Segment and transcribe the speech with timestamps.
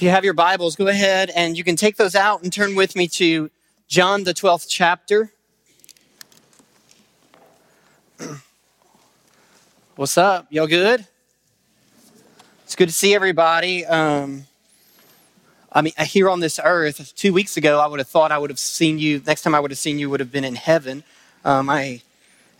[0.00, 2.74] If you have your Bibles, go ahead and you can take those out and turn
[2.74, 3.50] with me to
[3.86, 5.30] John, the 12th chapter.
[9.96, 10.46] What's up?
[10.48, 11.06] Y'all good?
[12.64, 13.84] It's good to see everybody.
[13.84, 14.46] Um,
[15.70, 18.48] I mean, here on this earth, two weeks ago, I would have thought I would
[18.48, 19.20] have seen you.
[19.26, 21.04] Next time I would have seen you would have been in heaven.
[21.44, 22.00] Um, I,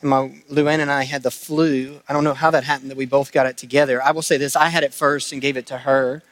[0.02, 2.02] and my Luann and I had the flu.
[2.07, 4.02] I don't know how that happened that we both got it together.
[4.02, 6.22] I will say this: I had it first and gave it to her.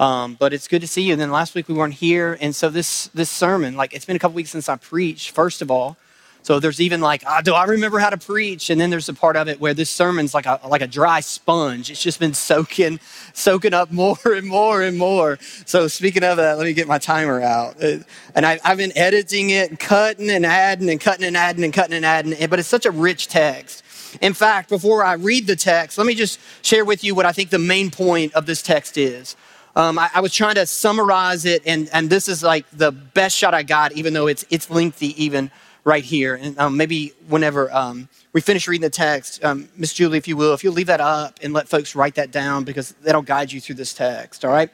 [0.00, 1.12] Um, but it's good to see you.
[1.12, 4.16] And then last week we weren't here, and so this this sermon, like it's been
[4.16, 5.32] a couple weeks since I preached.
[5.32, 5.98] First of all,
[6.42, 8.70] so there's even like, ah, do I remember how to preach?
[8.70, 11.20] And then there's a part of it where this sermon's like a like a dry
[11.20, 11.90] sponge.
[11.90, 12.98] It's just been soaking
[13.34, 15.38] soaking up more and more and more.
[15.66, 17.82] So speaking of that, let me get my timer out.
[17.84, 17.98] Uh,
[18.34, 21.96] and I, have been editing it, cutting and adding and cutting and adding and cutting
[21.96, 22.48] and adding.
[22.48, 23.84] But it's such a rich text.
[24.22, 27.32] In fact, before I read the text, let me just share with you what I
[27.32, 29.36] think the main point of this text is.
[29.80, 33.34] Um, I, I, was trying to summarize it, and, and this is like the best
[33.34, 35.50] shot I got, even though it's, it's lengthy even
[35.84, 36.34] right here.
[36.34, 40.36] And um, maybe whenever um, we finish reading the text, um, Miss Julie, if you
[40.36, 43.52] will, if you'll leave that up and let folks write that down because that'll guide
[43.52, 44.68] you through this text, all right?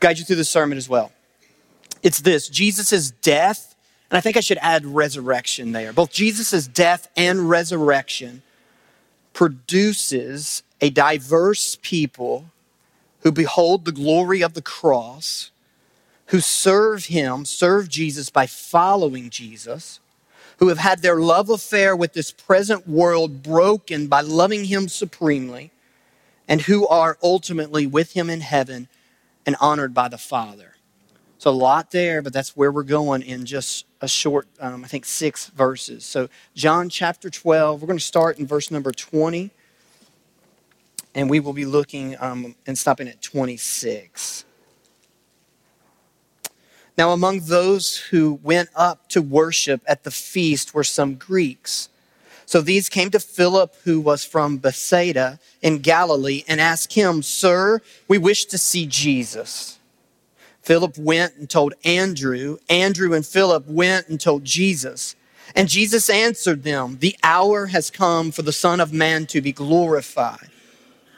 [0.00, 1.12] Guide you through the sermon as well.
[2.02, 3.76] It's this Jesus' death,
[4.10, 5.92] and I think I should add resurrection there.
[5.92, 8.42] Both Jesus' death and resurrection
[9.32, 12.49] produces a diverse people
[13.22, 15.50] who behold the glory of the cross,
[16.26, 20.00] who serve him, serve Jesus by following Jesus,
[20.58, 25.70] who have had their love affair with this present world broken by loving him supremely,
[26.46, 28.88] and who are ultimately with him in heaven
[29.46, 30.74] and honored by the Father.
[31.38, 34.88] So, a lot there, but that's where we're going in just a short, um, I
[34.88, 36.04] think, six verses.
[36.04, 39.50] So, John chapter 12, we're going to start in verse number 20
[41.14, 44.44] and we will be looking um, and stopping at 26.
[46.96, 51.88] Now, among those who went up to worship at the feast were some Greeks.
[52.44, 57.80] So these came to Philip, who was from Bethsaida in Galilee, and asked him, Sir,
[58.08, 59.78] we wish to see Jesus.
[60.62, 62.58] Philip went and told Andrew.
[62.68, 65.16] Andrew and Philip went and told Jesus.
[65.54, 69.52] And Jesus answered them, The hour has come for the Son of Man to be
[69.52, 70.50] glorified.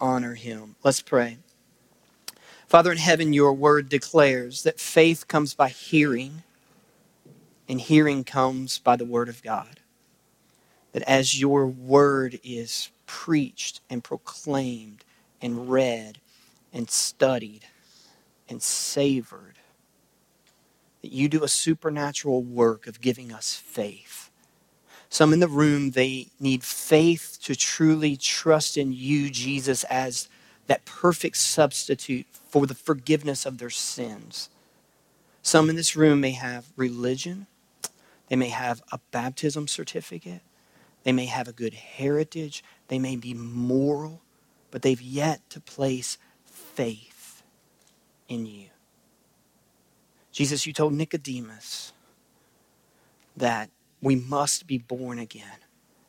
[0.00, 0.76] honor him.
[0.82, 1.38] Let's pray.
[2.66, 6.42] Father in heaven, your word declares that faith comes by hearing,
[7.68, 9.80] and hearing comes by the word of God.
[10.92, 15.04] That as your word is preached and proclaimed
[15.40, 16.18] and read
[16.72, 17.62] and studied
[18.48, 19.58] and savored,
[21.02, 24.27] that you do a supernatural work of giving us faith
[25.10, 30.28] some in the room, they need faith to truly trust in you, Jesus, as
[30.66, 34.50] that perfect substitute for the forgiveness of their sins.
[35.42, 37.46] Some in this room may have religion,
[38.28, 40.42] they may have a baptism certificate,
[41.04, 44.20] they may have a good heritage, they may be moral,
[44.70, 47.42] but they've yet to place faith
[48.28, 48.66] in you.
[50.32, 51.92] Jesus, you told Nicodemus
[53.36, 53.70] that
[54.00, 55.58] we must be born again.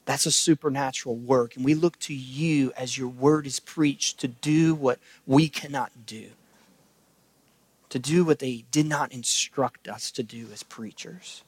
[0.06, 1.56] That's a supernatural work.
[1.56, 6.06] And we look to you as your word is preached to do what we cannot
[6.06, 6.30] do,
[7.90, 11.44] to do what they did not instruct us to do as preachers,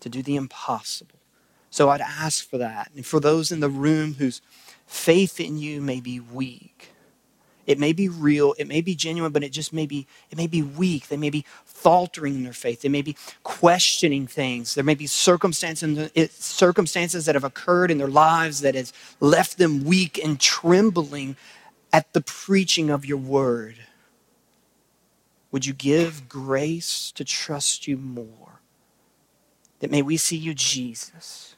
[0.00, 1.18] to do the impossible.
[1.70, 2.90] So I'd ask for that.
[2.94, 4.40] And for those in the room whose
[4.86, 6.93] faith in you may be weak,
[7.66, 10.46] it may be real, it may be genuine, but it just may be, it may
[10.46, 11.08] be weak.
[11.08, 12.82] They may be faltering in their faith.
[12.82, 14.74] They may be questioning things.
[14.74, 19.84] There may be circumstances, circumstances that have occurred in their lives that has left them
[19.84, 21.36] weak and trembling
[21.92, 23.76] at the preaching of your word.
[25.52, 28.60] Would you give grace to trust you more?
[29.78, 31.56] That may we see you, Jesus,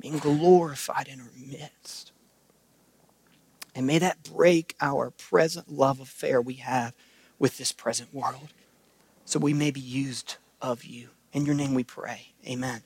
[0.00, 2.12] being glorified in our midst.
[3.78, 6.94] And may that break our present love affair we have
[7.38, 8.48] with this present world
[9.24, 11.10] so we may be used of you.
[11.32, 12.32] In your name we pray.
[12.44, 12.82] Amen.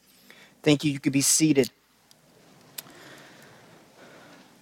[0.62, 0.93] Thank you.
[0.93, 1.71] You could be seated.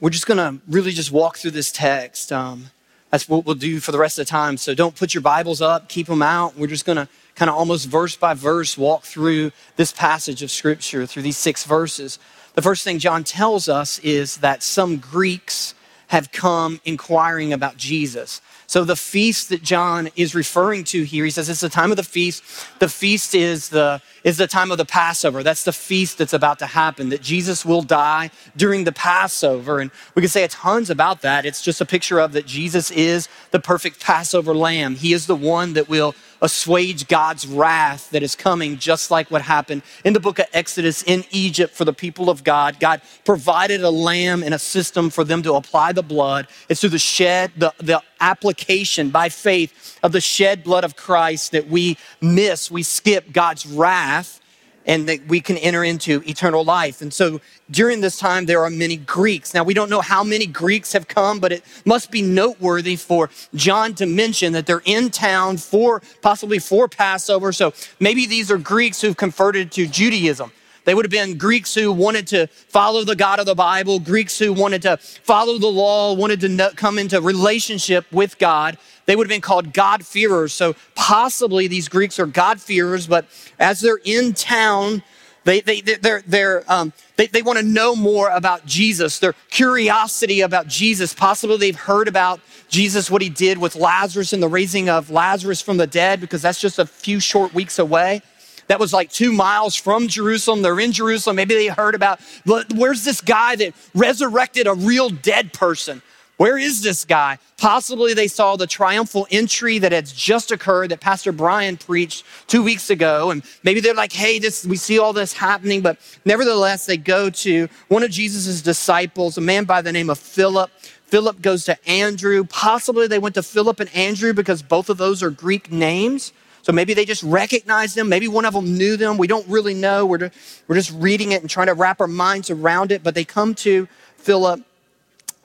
[0.00, 2.31] We're just going to really just walk through this text.
[2.31, 2.67] Um,
[3.11, 4.56] That's what we'll do for the rest of the time.
[4.56, 6.56] So don't put your Bibles up, keep them out.
[6.56, 10.53] We're just going to kind of almost verse by verse walk through this passage of
[10.53, 12.21] Scripture, through these six verses.
[12.55, 15.75] The first thing John tells us is that some Greeks
[16.11, 18.41] have come inquiring about Jesus.
[18.67, 21.97] So the feast that John is referring to here, he says it's the time of
[21.97, 22.43] the feast.
[22.81, 25.45] The feast is the, is the time of the Passover.
[25.45, 29.79] That's the feast that's about to happen, that Jesus will die during the Passover.
[29.79, 31.47] And we can say a tons about that.
[31.47, 34.97] It's just a picture of that Jesus is the perfect Passover lamb.
[34.97, 39.43] He is the one that will assuage God's wrath that is coming, just like what
[39.43, 42.81] happened in the book of Exodus in Egypt for the people of God.
[42.81, 46.47] God provided a lamb and a system for them to apply the blood.
[46.69, 51.53] It's through the shed, the, the application by faith of the shed blood of Christ
[51.53, 54.40] that we miss, we skip God's wrath
[54.87, 57.03] and that we can enter into eternal life.
[57.03, 57.41] And so
[57.71, 59.55] during this time, there are many Greeks.
[59.55, 63.31] Now, we don't know how many Greeks have come, but it must be noteworthy for
[63.55, 67.53] John to mention that they're in town for possibly for Passover.
[67.53, 70.53] So maybe these are Greeks who've converted to Judaism.
[70.91, 74.41] They would have been Greeks who wanted to follow the God of the Bible, Greeks
[74.41, 78.77] who wanted to follow the law, wanted to come into relationship with God.
[79.07, 80.53] They would have been called God-fearers.
[80.53, 83.27] So possibly these Greeks are God-fearers, but
[83.61, 85.05] as they're in town,
[85.45, 89.21] they, they, they're, they're, um, they, they want to know more about Jesus.
[89.21, 91.15] Their curiosity about Jesus.
[91.15, 95.63] Possibly they've heard about Jesus, what he did with Lazarus and the raising of Lazarus
[95.63, 98.23] from the dead, because that's just a few short weeks away
[98.70, 100.62] that was like two miles from Jerusalem.
[100.62, 101.34] They're in Jerusalem.
[101.34, 106.02] Maybe they heard about where's this guy that resurrected a real dead person?
[106.37, 107.38] Where is this guy?
[107.58, 112.62] Possibly they saw the triumphal entry that had just occurred that Pastor Brian preached two
[112.62, 113.32] weeks ago.
[113.32, 115.81] And maybe they're like, hey, this, we see all this happening.
[115.81, 120.19] But nevertheless, they go to one of Jesus' disciples, a man by the name of
[120.20, 120.70] Philip.
[121.06, 122.44] Philip goes to Andrew.
[122.44, 126.32] Possibly they went to Philip and Andrew because both of those are Greek names.
[126.62, 128.09] So maybe they just recognized them.
[128.09, 129.17] Maybe one of them knew them.
[129.17, 130.05] We don't really know.
[130.07, 130.31] We're,
[130.69, 133.03] we're just reading it and trying to wrap our minds around it.
[133.03, 134.62] But they come to Philip,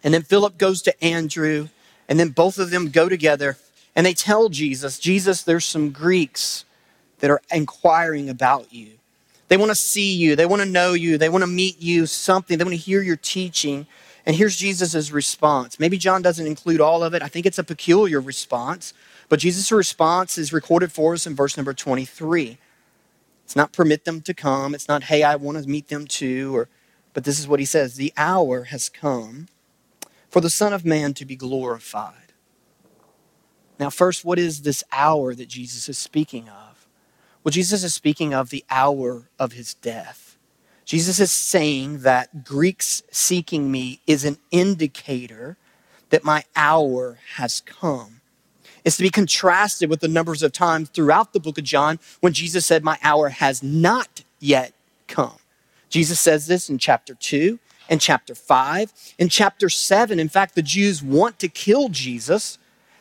[0.04, 1.70] and then Philip goes to Andrew,
[2.10, 3.58] and then both of them go together
[3.96, 6.66] and they tell Jesus, Jesus, there's some Greeks
[7.20, 8.92] that are inquiring about you.
[9.48, 12.06] They want to see you, they want to know you, they want to meet you,
[12.06, 13.88] something, they want to hear your teaching.
[14.26, 15.80] And here's Jesus' response.
[15.80, 17.22] Maybe John doesn't include all of it.
[17.22, 18.94] I think it's a peculiar response.
[19.30, 22.57] But Jesus' response is recorded for us in verse number 23.
[23.44, 24.74] It's not permit them to come.
[24.74, 26.56] It's not, hey, I want to meet them too.
[26.56, 26.69] Or,
[27.13, 29.48] but this is what he says The hour has come
[30.30, 32.33] for the Son of Man to be glorified.
[33.80, 36.88] Now, first, what is this hour that Jesus is speaking of?
[37.44, 40.38] Well, Jesus is speaking of the hour of his death.
[40.86, 45.57] Jesus is saying that Greeks seeking me is an indicator
[46.10, 48.22] that my hour has come
[48.86, 52.32] is to be contrasted with the numbers of times throughout the book of John when
[52.32, 54.74] Jesus said, My hour has not yet
[55.08, 55.38] come.
[55.90, 57.60] Jesus says this in chapter 2
[57.90, 58.94] and chapter 5.
[59.18, 62.58] In chapter 7, in fact, the Jews want to kill Jesus.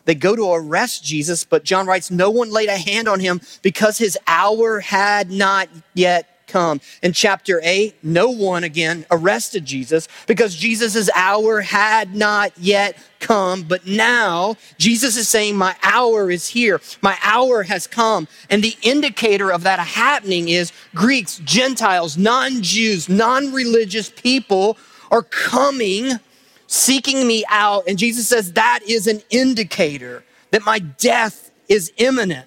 [0.07, 3.41] They go to arrest Jesus, but John writes, No one laid a hand on him
[3.63, 6.81] because his hour had not yet come.
[7.03, 13.65] In chapter 8, no one again arrested Jesus because Jesus' hour had not yet come.
[13.65, 16.81] But now Jesus is saying, My hour is here.
[17.03, 18.29] My hour has come.
[18.51, 24.79] And the indicator of that happening is Greeks, Gentiles, non Jews, non religious people
[25.11, 26.21] are coming,
[26.69, 27.83] seeking me out.
[27.89, 32.47] And Jesus says that is an indicator that my death is imminent.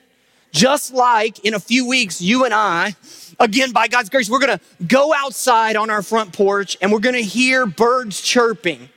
[0.53, 2.95] Just like in a few weeks, you and I
[3.39, 7.23] again, by God's grace, we're to go outside on our front porch and we're to
[7.23, 8.89] hear birds chirping.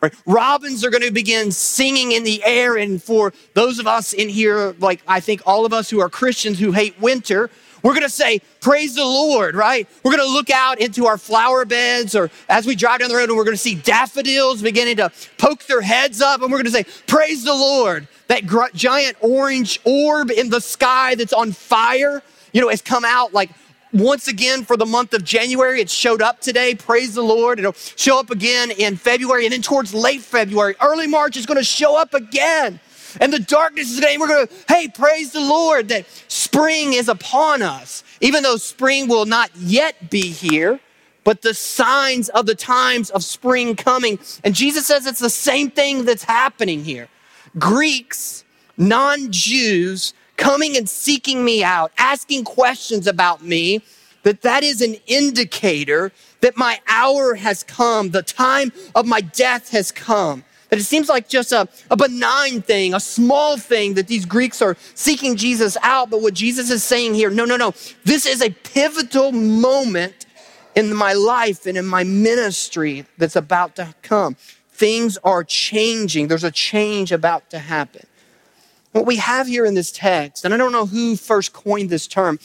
[0.00, 0.14] Right?
[0.26, 2.76] Robins are to begin singing in the air.
[2.76, 6.08] And for those of us in here, like I think all of us who are
[6.08, 7.50] Christians who hate winter,
[7.84, 9.88] we're to say, Praise the Lord, right?
[10.04, 13.28] We're to look out into our flower beds or as we drive down the road
[13.28, 16.84] and we're to see daffodils beginning to poke their heads up and we're to say,
[17.06, 18.08] Praise the Lord.
[18.26, 22.22] That gr- giant orange orb in the sky that's on fire,
[22.52, 23.50] you know, has come out like
[23.92, 25.80] once again for the month of January.
[25.80, 26.74] It showed up today.
[26.74, 27.58] Praise the Lord.
[27.58, 30.74] It'll show up again in February and then towards late February.
[30.80, 32.80] Early March is going to show up again.
[33.20, 36.94] And the darkness is going to, we're going to, hey, praise the Lord that spring
[36.94, 38.04] is upon us.
[38.20, 40.80] Even though spring will not yet be here,
[41.24, 44.18] but the signs of the times of spring coming.
[44.44, 47.08] And Jesus says it's the same thing that's happening here.
[47.58, 48.44] Greeks,
[48.76, 53.80] non Jews, coming and seeking me out, asking questions about me,
[54.24, 59.70] that that is an indicator that my hour has come, the time of my death
[59.70, 60.44] has come.
[60.68, 64.62] That it seems like just a, a benign thing, a small thing that these Greeks
[64.62, 66.10] are seeking Jesus out.
[66.10, 67.74] But what Jesus is saying here, no, no, no.
[68.04, 70.26] This is a pivotal moment
[70.74, 74.34] in my life and in my ministry that's about to come.
[74.72, 76.28] Things are changing.
[76.28, 78.06] There's a change about to happen.
[78.92, 82.06] What we have here in this text, and I don't know who first coined this
[82.06, 82.38] term,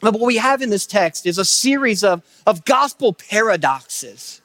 [0.00, 4.40] but what we have in this text is a series of, of gospel paradoxes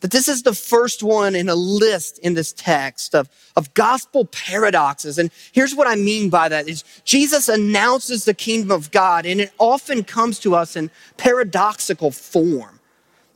[0.00, 4.24] that this is the first one in a list in this text of, of gospel
[4.26, 5.18] paradoxes.
[5.18, 9.40] And here's what I mean by that is Jesus announces the kingdom of God, and
[9.40, 12.77] it often comes to us in paradoxical form.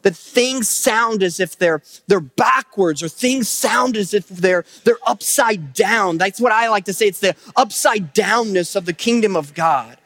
[0.02, 4.98] That things sound as if they're, they're backwards, or things sound as if they're, they're
[5.06, 6.18] upside down.
[6.18, 7.06] That's what I like to say.
[7.06, 9.98] It's the upside downness of the kingdom of God.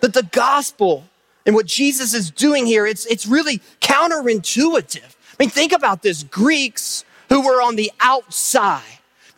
[0.00, 1.04] That the gospel
[1.46, 6.22] and what Jesus is doing here, it's, it's really counterintuitive I mean, think about this
[6.22, 8.82] Greeks who were on the outside.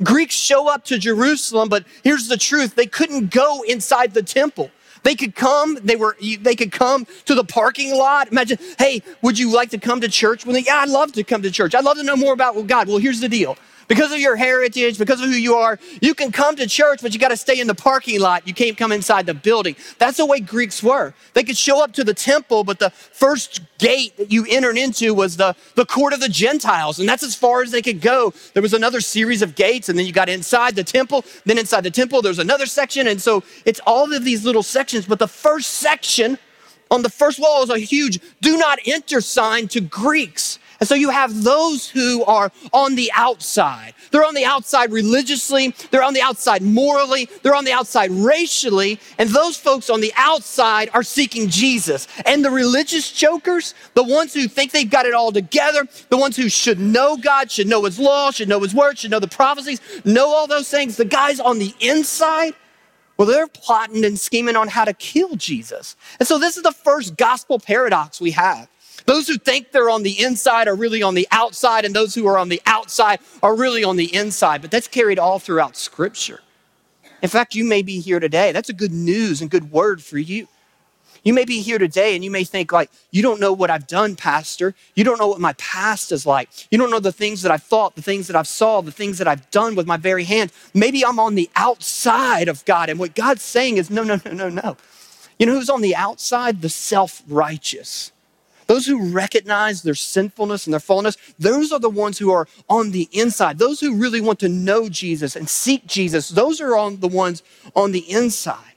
[0.02, 4.70] Greeks show up to Jerusalem, but here's the truth they couldn't go inside the temple.
[5.06, 8.26] They could come, they were they could come to the parking lot.
[8.32, 10.44] Imagine, hey, would you like to come to church?
[10.44, 11.76] Well, yeah, I'd love to come to church.
[11.76, 12.88] I'd love to know more about God.
[12.88, 13.56] Well, here's the deal.
[13.88, 17.14] Because of your heritage, because of who you are, you can come to church, but
[17.14, 18.46] you got to stay in the parking lot.
[18.46, 19.76] You can't come inside the building.
[19.98, 21.14] That's the way Greeks were.
[21.34, 25.14] They could show up to the temple, but the first gate that you entered into
[25.14, 28.32] was the, the court of the Gentiles, and that's as far as they could go.
[28.54, 31.24] There was another series of gates, and then you got inside the temple.
[31.44, 35.06] Then inside the temple, there's another section, and so it's all of these little sections.
[35.06, 36.38] But the first section
[36.90, 40.58] on the first wall is a huge do not enter sign to Greeks.
[40.80, 43.94] And so you have those who are on the outside.
[44.10, 49.00] They're on the outside religiously, they're on the outside morally, they're on the outside racially,
[49.18, 52.06] and those folks on the outside are seeking Jesus.
[52.24, 56.36] And the religious jokers, the ones who think they've got it all together, the ones
[56.36, 59.28] who should know God, should know His law, should know His word, should know the
[59.28, 62.54] prophecies, know all those things, the guys on the inside,
[63.16, 65.96] well, they're plotting and scheming on how to kill Jesus.
[66.18, 68.68] And so this is the first gospel paradox we have.
[69.06, 72.26] Those who think they're on the inside are really on the outside, and those who
[72.26, 74.60] are on the outside are really on the inside.
[74.60, 76.40] But that's carried all throughout Scripture.
[77.22, 78.52] In fact, you may be here today.
[78.52, 80.48] That's a good news and good word for you.
[81.24, 83.88] You may be here today and you may think, like, you don't know what I've
[83.88, 84.76] done, Pastor.
[84.94, 86.48] You don't know what my past is like.
[86.70, 89.18] You don't know the things that I've thought, the things that I've saw, the things
[89.18, 90.52] that I've done with my very hand.
[90.72, 92.88] Maybe I'm on the outside of God.
[92.90, 94.76] And what God's saying is, no, no, no, no, no.
[95.36, 96.62] You know who's on the outside?
[96.62, 98.12] The self righteous.
[98.66, 102.90] Those who recognize their sinfulness and their fallenness, those are the ones who are on
[102.90, 103.58] the inside.
[103.58, 107.42] Those who really want to know Jesus and seek Jesus, those are on the ones
[107.76, 108.72] on the inside.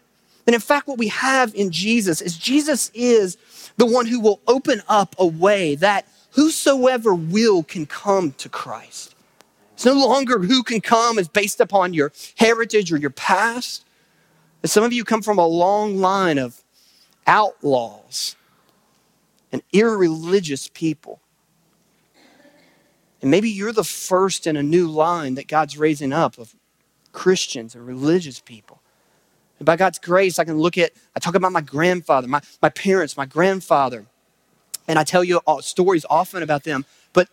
[0.46, 3.38] And in fact, what we have in Jesus is Jesus is
[3.78, 9.16] the one who will open up a way that whosoever will can come to Christ.
[9.74, 13.86] It's no longer who can come is based upon your heritage or your past.
[14.66, 16.62] some of you come from a long line of
[17.26, 18.36] outlaws
[19.52, 21.20] and irreligious people.
[23.22, 26.56] And maybe you're the first in a new line that God's raising up of
[27.12, 28.82] Christians and religious people.
[29.58, 32.70] And by God's grace, I can look at, I talk about my grandfather, my, my
[32.70, 34.06] parents, my grandfather,
[34.88, 36.86] and I tell you stories often about them.
[37.12, 37.28] But,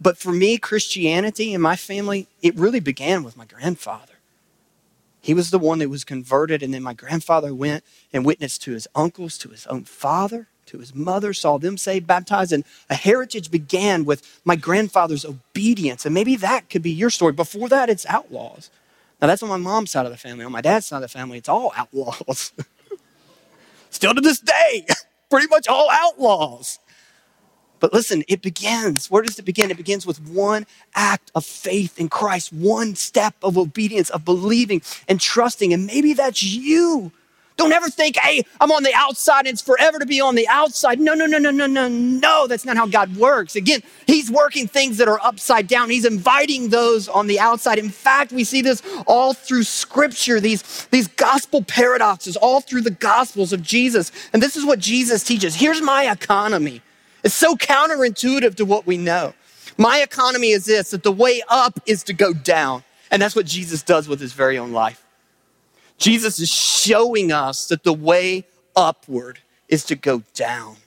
[0.00, 4.12] but for me, Christianity and my family, it really began with my grandfather.
[5.22, 8.72] He was the one that was converted, and then my grandfather went and witnessed to
[8.72, 12.94] his uncles, to his own father to his mother, saw them saved, baptized, and a
[12.94, 16.04] heritage began with my grandfather's obedience.
[16.04, 17.32] And maybe that could be your story.
[17.32, 18.70] Before that, it's outlaws.
[19.20, 20.44] Now, that's on my mom's side of the family.
[20.44, 22.52] On my dad's side of the family, it's all outlaws.
[23.90, 24.86] Still to this day,
[25.30, 26.78] pretty much all outlaws.
[27.78, 29.10] But listen, it begins.
[29.10, 29.70] Where does it begin?
[29.70, 34.82] It begins with one act of faith in Christ, one step of obedience, of believing
[35.08, 35.72] and trusting.
[35.72, 37.12] And maybe that's you.
[37.56, 40.48] Don't ever think, hey, I'm on the outside and it's forever to be on the
[40.48, 40.98] outside.
[40.98, 42.46] No, no, no, no, no, no, no.
[42.46, 43.56] That's not how God works.
[43.56, 45.90] Again, He's working things that are upside down.
[45.90, 47.78] He's inviting those on the outside.
[47.78, 52.90] In fact, we see this all through Scripture, these, these gospel paradoxes, all through the
[52.90, 54.12] Gospels of Jesus.
[54.32, 55.54] And this is what Jesus teaches.
[55.54, 56.82] Here's my economy.
[57.24, 59.34] It's so counterintuitive to what we know.
[59.76, 62.82] My economy is this that the way up is to go down.
[63.10, 65.04] And that's what Jesus does with his very own life.
[66.02, 70.78] Jesus is showing us that the way upward is to go down.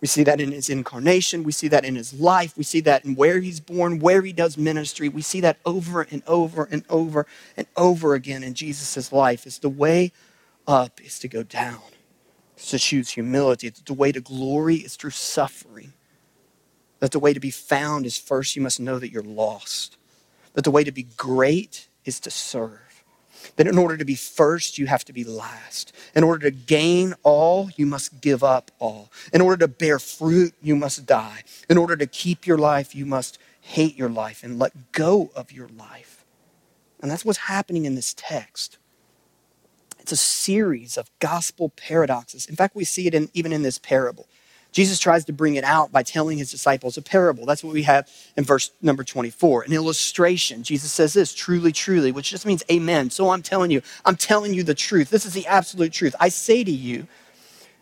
[0.00, 1.44] We see that in his incarnation.
[1.44, 2.56] We see that in his life.
[2.58, 5.08] We see that in where he's born, where he does ministry.
[5.10, 9.46] We see that over and over and over and over again in Jesus' life.
[9.46, 10.12] Is the way
[10.68, 11.82] up is to go down.
[12.56, 13.68] It's to choose humility.
[13.68, 15.94] It's the way to glory is through suffering.
[17.00, 19.96] That the way to be found is first you must know that you're lost.
[20.54, 22.89] that the way to be great is to serve.
[23.56, 25.92] That in order to be first, you have to be last.
[26.14, 29.10] In order to gain all, you must give up all.
[29.32, 31.42] In order to bear fruit, you must die.
[31.68, 35.52] In order to keep your life, you must hate your life and let go of
[35.52, 36.24] your life.
[37.00, 38.78] And that's what's happening in this text.
[40.00, 42.46] It's a series of gospel paradoxes.
[42.46, 44.26] In fact, we see it in, even in this parable.
[44.72, 47.44] Jesus tries to bring it out by telling his disciples a parable.
[47.44, 49.64] That's what we have in verse number 24.
[49.64, 50.62] An illustration.
[50.62, 53.10] Jesus says this, truly, truly, which just means amen.
[53.10, 55.10] So I'm telling you, I'm telling you the truth.
[55.10, 56.14] This is the absolute truth.
[56.20, 57.08] I say to you,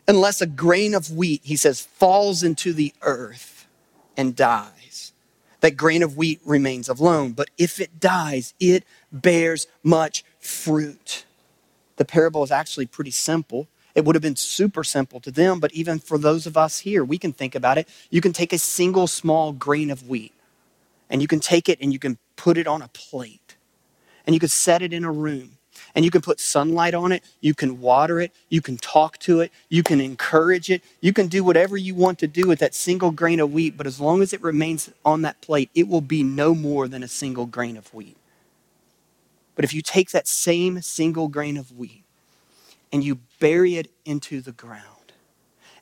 [0.07, 3.67] unless a grain of wheat, he says, falls into the earth
[4.17, 5.13] and dies,
[5.61, 7.33] that grain of wheat remains alone.
[7.33, 11.25] But if it dies, it bears much fruit.
[11.97, 13.69] The parable is actually pretty simple.
[13.99, 17.05] It would have been super simple to them, but even for those of us here,
[17.05, 17.89] we can think about it.
[18.11, 20.33] You can take a single small grain of wheat
[21.11, 23.57] and you can take it and you can put it on a plate
[24.25, 25.59] and you can set it in a room
[25.97, 29.41] and you can put sunlight on it, you can water it, you can talk to
[29.41, 32.77] it, you can encourage it, you can do whatever you want to do with that
[32.77, 36.01] single grain of wheat, but as long as it remains on that plate, it will
[36.01, 38.17] be no more than a single grain of wheat.
[39.57, 42.05] But if you take that same single grain of wheat
[42.93, 44.85] and you bury it into the ground.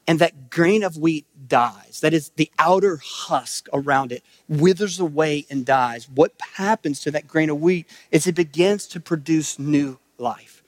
[0.09, 1.99] And that grain of wheat dies.
[2.01, 6.09] That is, the outer husk around it withers away and dies.
[6.09, 10.63] What happens to that grain of wheat is it begins to produce new life.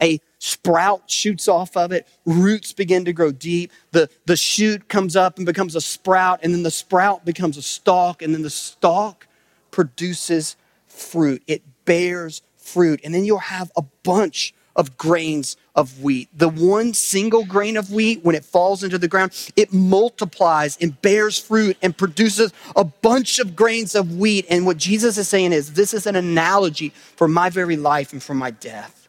[0.00, 3.72] A sprout shoots off of it, roots begin to grow deep.
[3.90, 7.62] The, the shoot comes up and becomes a sprout, and then the sprout becomes a
[7.62, 9.26] stalk, and then the stalk
[9.72, 10.54] produces
[10.86, 11.42] fruit.
[11.48, 13.00] It bears fruit.
[13.02, 16.28] And then you'll have a bunch of grains of wheat.
[16.36, 21.00] The one single grain of wheat, when it falls into the ground, it multiplies and
[21.02, 24.46] bears fruit and produces a bunch of grains of wheat.
[24.48, 28.22] And what Jesus is saying is, this is an analogy for my very life and
[28.22, 29.08] for my death.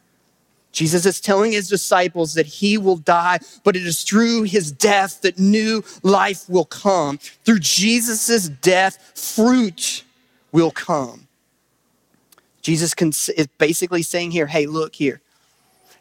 [0.72, 5.22] Jesus is telling his disciples that he will die, but it is through his death
[5.22, 7.18] that new life will come.
[7.46, 10.04] Through Jesus' death, fruit
[10.52, 11.28] will come.
[12.62, 12.94] Jesus
[13.30, 15.22] is basically saying here, hey, look here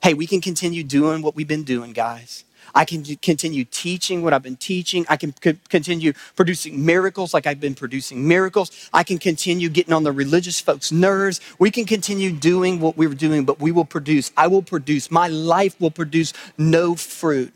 [0.04, 2.44] hey, we can continue doing what we've been doing, guys.
[2.74, 5.06] I can continue teaching what I've been teaching.
[5.08, 5.32] I can
[5.70, 8.70] continue producing miracles like I've been producing miracles.
[8.92, 11.40] I can continue getting on the religious folks' nerves.
[11.58, 14.30] We can continue doing what we were doing, but we will produce.
[14.36, 15.10] I will produce.
[15.10, 17.54] My life will produce no fruit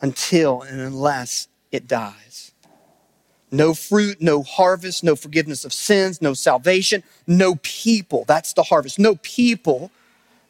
[0.00, 2.52] until and unless it dies.
[3.50, 8.24] No fruit, no harvest, no forgiveness of sins, no salvation, no people.
[8.28, 9.00] That's the harvest.
[9.00, 9.90] No people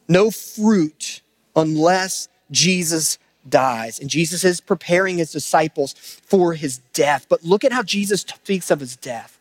[0.09, 1.23] no fruit
[1.57, 3.99] unless Jesus dies.
[3.99, 7.27] And Jesus is preparing his disciples for his death.
[7.29, 9.39] But look at how Jesus speaks of his death.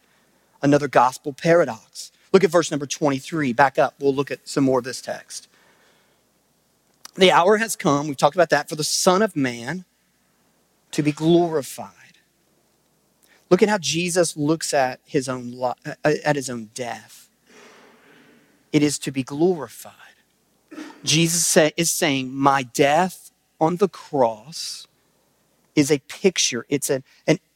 [0.62, 2.12] Another gospel paradox.
[2.32, 3.54] Look at verse number 23.
[3.54, 3.96] Back up.
[4.00, 5.48] We'll look at some more of this text.
[7.16, 9.86] The hour has come, we've talked about that, for the Son of Man
[10.92, 11.90] to be glorified.
[13.52, 15.56] Look at how Jesus looks at his own,
[16.04, 17.30] at his own death.
[18.72, 19.94] It is to be glorified.
[21.04, 24.88] Jesus is saying, My death on the cross
[25.76, 27.04] is a picture, it's an,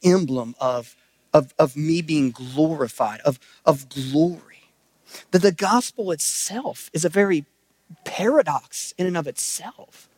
[0.02, 0.96] emblem of,
[1.32, 4.70] of, of me being glorified, of, of glory.
[5.30, 7.46] That the gospel itself is a very
[8.04, 10.08] paradox in and of itself.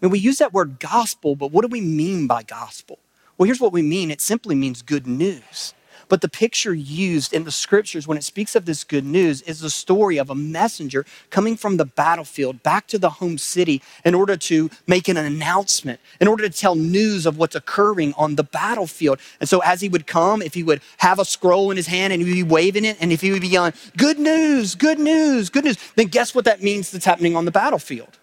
[0.00, 2.98] I mean, we use that word gospel, but what do we mean by gospel?
[3.36, 5.74] Well, here's what we mean it simply means good news.
[6.08, 9.60] But the picture used in the scriptures when it speaks of this good news is
[9.60, 14.14] the story of a messenger coming from the battlefield back to the home city in
[14.14, 18.44] order to make an announcement, in order to tell news of what's occurring on the
[18.44, 19.18] battlefield.
[19.40, 22.12] And so as he would come, if he would have a scroll in his hand
[22.12, 25.50] and he'd be waving it, and if he would be yelling, good news, good news,
[25.50, 28.18] good news, then guess what that means that's happening on the battlefield?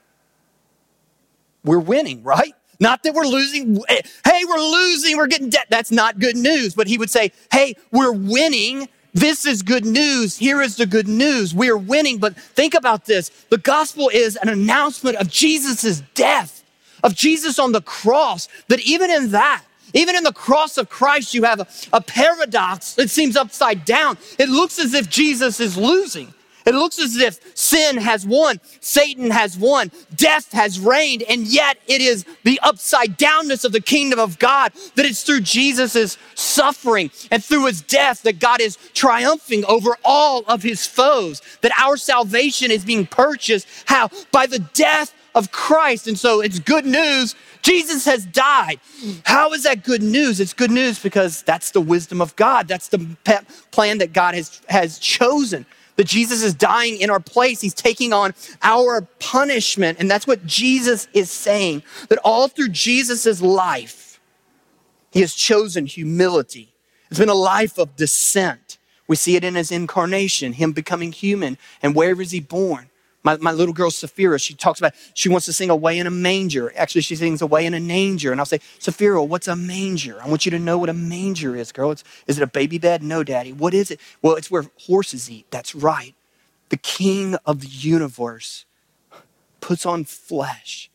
[1.64, 2.54] We're winning, right?
[2.80, 3.80] Not that we're losing.
[3.88, 5.18] Eh, hey, we're losing.
[5.18, 5.68] We're getting debt.
[5.70, 6.74] That's not good news.
[6.74, 8.90] But he would say, hey, we're winning.
[9.14, 10.38] This is good news.
[10.38, 11.56] Here is the good news.
[11.56, 12.18] We are winning.
[12.18, 13.30] But think about this.
[13.50, 16.64] The gospel is an announcement of Jesus' death,
[17.02, 21.34] of Jesus on the cross, that even in that, even in the cross of Christ,
[21.34, 24.18] you have a, a paradox that seems upside down.
[24.38, 26.34] It looks as if Jesus is losing.
[26.66, 31.78] It looks as if sin has won, Satan has won, death has reigned, and yet
[31.86, 37.12] it is the upside downness of the kingdom of God that it's through Jesus' suffering
[37.30, 41.98] and through his death that God is triumphing over all of his foes, that our
[41.98, 43.68] salvation is being purchased.
[43.86, 44.10] How?
[44.32, 46.08] By the death of Christ.
[46.08, 47.36] And so it's good news.
[47.62, 48.80] Jesus has died.
[49.26, 50.40] How is that good news?
[50.40, 52.68] It's good news because that's the wisdom of God.
[52.68, 53.16] That's the
[53.72, 55.66] plan that God has, has chosen.
[55.96, 57.62] That Jesus is dying in our place.
[57.62, 60.00] He's taking on our punishment.
[60.00, 61.84] And that's what Jesus is saying.
[62.10, 64.20] That all through Jesus' life,
[65.12, 66.74] he has chosen humility.
[67.10, 68.78] It's been a life of descent.
[69.08, 71.58] We see it in his incarnation, him becoming human.
[71.82, 72.90] And where is he born?
[73.26, 76.12] My, my little girl, Saphira, she talks about, she wants to sing away in a
[76.12, 76.72] manger.
[76.78, 78.32] Actually, she sings away in a manger.
[78.32, 80.22] And I'll say, Saphira, what's a manger?
[80.22, 81.90] I want you to know what a manger is, girl.
[81.90, 83.02] It's, is it a baby bed?
[83.02, 83.52] No, daddy.
[83.52, 84.00] What is it?
[84.22, 85.48] Well, it's where horses eat.
[85.50, 86.14] That's right.
[86.70, 88.66] The king of the universe
[89.60, 90.92] puts on flesh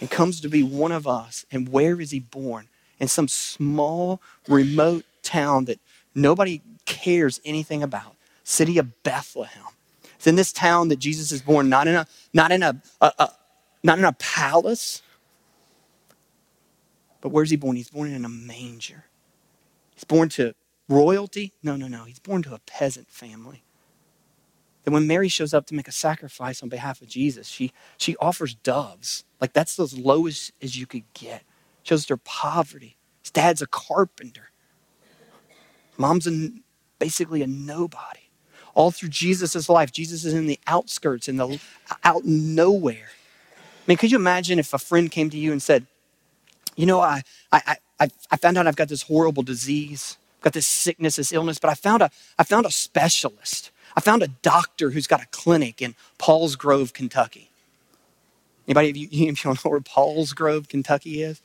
[0.00, 1.44] and comes to be one of us.
[1.52, 2.68] And where is he born?
[2.98, 5.80] In some small, remote town that
[6.14, 9.64] nobody cares anything about, city of Bethlehem.
[10.18, 13.12] It's in this town that Jesus is born, not in a, not in a, a,
[13.20, 13.30] a
[13.84, 15.00] not in a palace.
[17.20, 17.76] But where's he born?
[17.76, 19.04] He's born in a manger.
[19.94, 20.54] He's born to
[20.88, 21.52] royalty?
[21.62, 22.04] No, no, no.
[22.04, 23.62] He's born to a peasant family.
[24.84, 28.16] Then when Mary shows up to make a sacrifice on behalf of Jesus, she, she
[28.16, 29.24] offers doves.
[29.40, 31.42] Like that's as low as, as you could get.
[31.82, 32.96] Shows their poverty.
[33.22, 34.50] His dad's a carpenter.
[35.96, 36.50] Mom's a,
[36.98, 38.27] basically a nobody
[38.78, 39.90] all through Jesus' life.
[39.90, 41.60] Jesus is in the outskirts, in the
[42.04, 43.10] out nowhere.
[43.10, 45.86] I mean, could you imagine if a friend came to you and said,
[46.76, 50.52] You know, I, I, I, I found out I've got this horrible disease, I've got
[50.52, 53.72] this sickness, this illness, but I found, a, I found a specialist.
[53.96, 57.50] I found a doctor who's got a clinic in Polsgrove, Kentucky.
[58.68, 61.42] Anybody, if you, you don't know where Polsgrove, Kentucky is?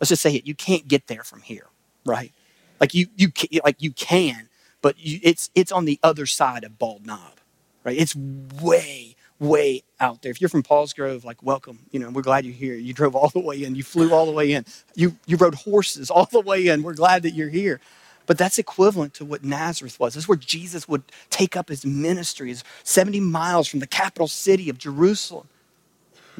[0.00, 0.46] Let's just say it.
[0.46, 1.66] You can't get there from here,
[2.06, 2.32] right?
[2.80, 3.30] Like you, you,
[3.64, 4.49] like you can,
[4.82, 7.40] but you, it's, it's on the other side of Bald Knob,
[7.84, 7.98] right?
[7.98, 10.30] It's way, way out there.
[10.30, 11.80] If you're from Polsgrove, like, welcome.
[11.90, 12.74] You know, we're glad you're here.
[12.74, 13.74] You drove all the way in.
[13.74, 14.64] You flew all the way in.
[14.94, 16.82] You, you rode horses all the way in.
[16.82, 17.80] We're glad that you're here.
[18.26, 20.14] But that's equivalent to what Nazareth was.
[20.14, 24.28] This is where Jesus would take up his ministry, is 70 miles from the capital
[24.28, 25.48] city of Jerusalem.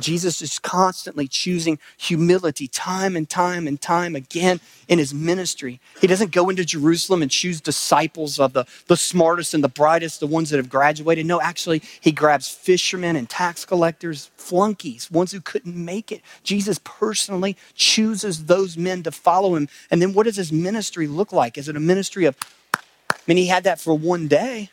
[0.02, 5.80] Jesus is constantly choosing humility time and time and time again in his ministry.
[6.00, 10.20] He doesn't go into Jerusalem and choose disciples of the, the smartest and the brightest,
[10.20, 11.26] the ones that have graduated.
[11.26, 16.22] No, actually, he grabs fishermen and tax collectors, flunkies, ones who couldn't make it.
[16.42, 19.68] Jesus personally chooses those men to follow him.
[19.90, 21.58] And then what does his ministry look like?
[21.58, 22.36] Is it a ministry of,
[22.74, 24.70] I mean, he had that for one day.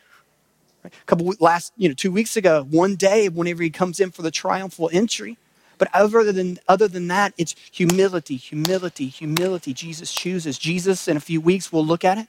[0.87, 4.21] A couple last, you know, two weeks ago, one day whenever he comes in for
[4.21, 5.37] the triumphal entry.
[5.77, 9.73] But other than, other than that, it's humility, humility, humility.
[9.73, 10.57] Jesus chooses.
[10.57, 12.27] Jesus, in a few weeks, we'll look at it.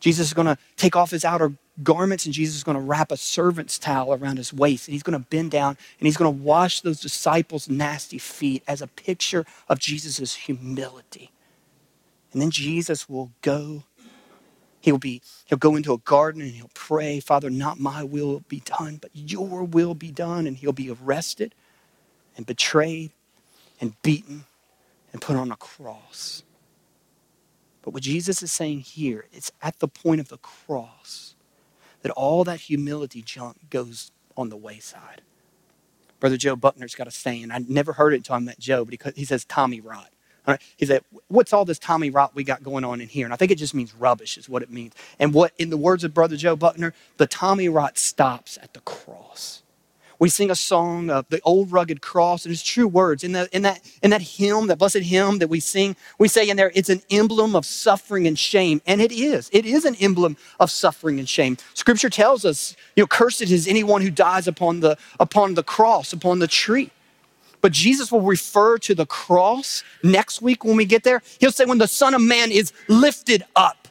[0.00, 3.12] Jesus is going to take off his outer garments and Jesus is going to wrap
[3.12, 6.36] a servant's towel around his waist and he's going to bend down and he's going
[6.36, 11.30] to wash those disciples' nasty feet as a picture of Jesus' humility.
[12.32, 13.84] And then Jesus will go
[14.88, 18.60] He'll be he'll go into a garden and he'll pray, Father, not my will be
[18.60, 20.46] done, but your will be done.
[20.46, 21.54] And he'll be arrested
[22.36, 23.12] and betrayed
[23.80, 24.46] and beaten
[25.12, 26.42] and put on a cross.
[27.82, 31.34] But what Jesus is saying here, it's at the point of the cross
[32.02, 35.22] that all that humility junk goes on the wayside.
[36.20, 37.50] Brother Joe Buckner's got a saying.
[37.52, 40.10] I never heard it until I met Joe, but he, he says Tommy rot.
[40.48, 40.62] Right?
[40.78, 43.26] He said, What's all this Tommy rot we got going on in here?
[43.26, 44.94] And I think it just means rubbish, is what it means.
[45.18, 48.80] And what, in the words of Brother Joe Buckner, the Tommy rot stops at the
[48.80, 49.62] cross.
[50.18, 53.24] We sing a song of the old rugged cross, and it's true words.
[53.24, 56.48] In, the, in, that, in that hymn, that blessed hymn that we sing, we say
[56.48, 58.82] in there, it's an emblem of suffering and shame.
[58.86, 59.50] And it is.
[59.52, 61.58] It is an emblem of suffering and shame.
[61.74, 66.12] Scripture tells us, you know, cursed is anyone who dies upon the, upon the cross,
[66.12, 66.90] upon the tree.
[67.60, 71.22] But Jesus will refer to the cross next week when we get there.
[71.40, 73.88] He'll say, when the Son of Man is lifted up.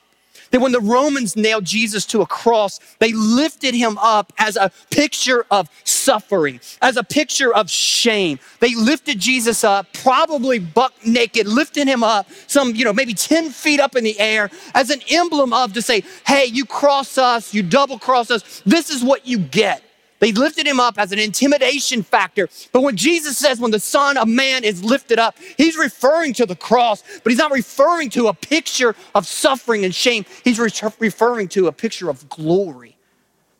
[0.52, 4.72] That when the Romans nailed Jesus to a cross, they lifted him up as a
[4.90, 8.40] picture of suffering, as a picture of shame.
[8.60, 13.50] They lifted Jesus up, probably buck naked, lifted him up some, you know, maybe 10
[13.50, 17.54] feet up in the air as an emblem of to say, hey, you cross us,
[17.54, 19.84] you double cross us, this is what you get.
[20.20, 22.50] They lifted him up as an intimidation factor.
[22.72, 26.46] But when Jesus says, when the Son of Man is lifted up, he's referring to
[26.46, 30.26] the cross, but he's not referring to a picture of suffering and shame.
[30.44, 32.98] He's re- referring to a picture of glory.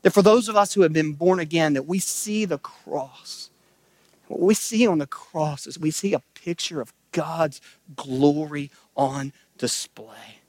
[0.02, 3.50] That for those of us who have been born again, that we see the cross.
[4.28, 7.62] What we see on the cross is we see a picture of God's
[7.96, 10.41] glory on display.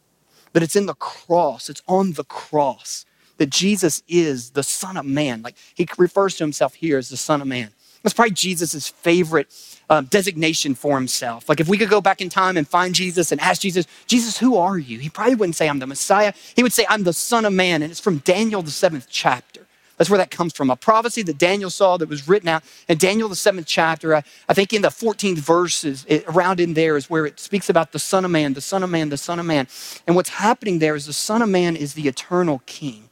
[0.53, 3.05] That it's in the cross, it's on the cross
[3.39, 5.43] that Jesus is the Son of Man.
[5.43, 7.71] Like he refers to himself here as the Son of Man.
[8.03, 9.49] That's probably Jesus' favorite
[9.91, 11.49] uh, designation for himself.
[11.49, 14.39] Like if we could go back in time and find Jesus and ask Jesus, Jesus,
[14.39, 14.99] who are you?
[14.99, 16.33] He probably wouldn't say, I'm the Messiah.
[16.55, 17.83] He would say, I'm the Son of Man.
[17.83, 19.67] And it's from Daniel, the seventh chapter.
[19.97, 20.71] That's where that comes from.
[20.71, 24.15] A prophecy that Daniel saw that was written out in Daniel, the seventh chapter.
[24.15, 27.69] I, I think in the 14th verses, it, around in there is where it speaks
[27.69, 29.67] about the Son of Man, the Son of Man, the Son of Man.
[30.07, 33.08] And what's happening there is the Son of Man is the eternal King.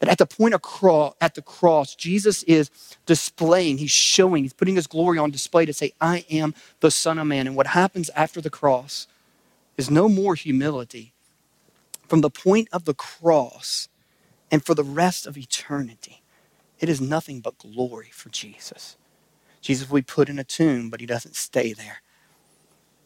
[0.00, 2.70] That at the point of cross, at the cross, Jesus is
[3.06, 7.18] displaying, he's showing, he's putting his glory on display to say, I am the Son
[7.18, 7.46] of Man.
[7.46, 9.06] And what happens after the cross
[9.76, 11.12] is no more humility.
[12.08, 13.88] From the point of the cross
[14.50, 16.22] and for the rest of eternity,
[16.80, 18.96] it is nothing but glory for Jesus.
[19.60, 22.00] Jesus will be put in a tomb, but he doesn't stay there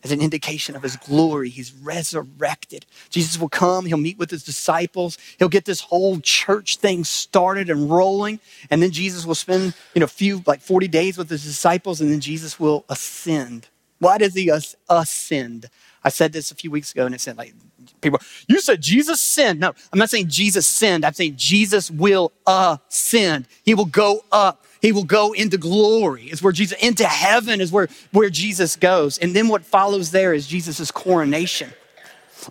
[0.05, 1.49] as an indication of his glory.
[1.49, 2.87] He's resurrected.
[3.11, 7.71] Jesus will come, he'll meet with his disciples, he'll get this whole church thing started
[7.71, 8.39] and rolling,
[8.71, 12.01] and then Jesus will spend, you know, a few like 40 days with his disciples
[12.01, 13.69] and then Jesus will ascend.
[13.99, 14.51] Why does he
[14.89, 15.71] ascend?
[16.03, 17.55] I said this a few weeks ago and it said like
[18.03, 19.61] people, you said Jesus sinned.
[19.61, 21.05] No, I'm not saying Jesus sinned.
[21.05, 23.47] I'm saying Jesus will ascend.
[23.65, 26.25] He will go up he will go into glory.
[26.25, 29.17] Is where Jesus, into heaven is where, where Jesus goes.
[29.17, 31.73] And then what follows there is Jesus' coronation.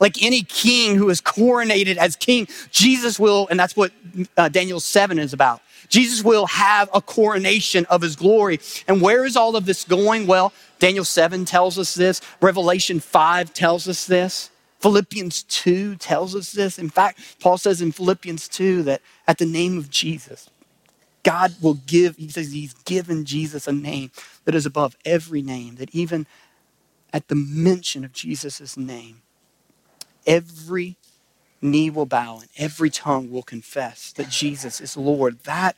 [0.02, 3.92] Like any king who is coronated as king, Jesus will, and that's what
[4.36, 5.62] uh, Daniel 7 is about.
[5.90, 8.60] Jesus will have a coronation of his glory.
[8.88, 10.26] And where is all of this going?
[10.26, 14.50] Well, Daniel 7 tells us this, Revelation 5 tells us this.
[14.80, 16.80] Philippians 2 tells us this.
[16.80, 20.50] In fact, Paul says in Philippians 2 that at the name of Jesus,
[21.24, 24.12] God will give, he says he's given Jesus a name
[24.46, 26.28] that is above every name, that even
[27.14, 29.22] at the mention of Jesus' name,
[30.28, 30.98] every
[31.62, 35.40] knee will bow and every tongue will confess that Jesus is Lord.
[35.46, 35.76] That,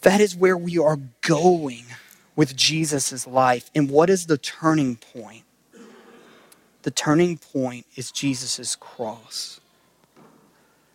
[0.00, 1.84] that is where we are going
[2.34, 3.70] with Jesus' life.
[3.74, 5.44] And what is the turning point?
[6.82, 9.60] The turning point is Jesus' cross.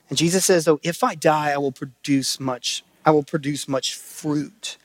[0.10, 3.96] And Jesus says, Oh, if I die, I will produce much I will produce much
[3.96, 4.78] fruit.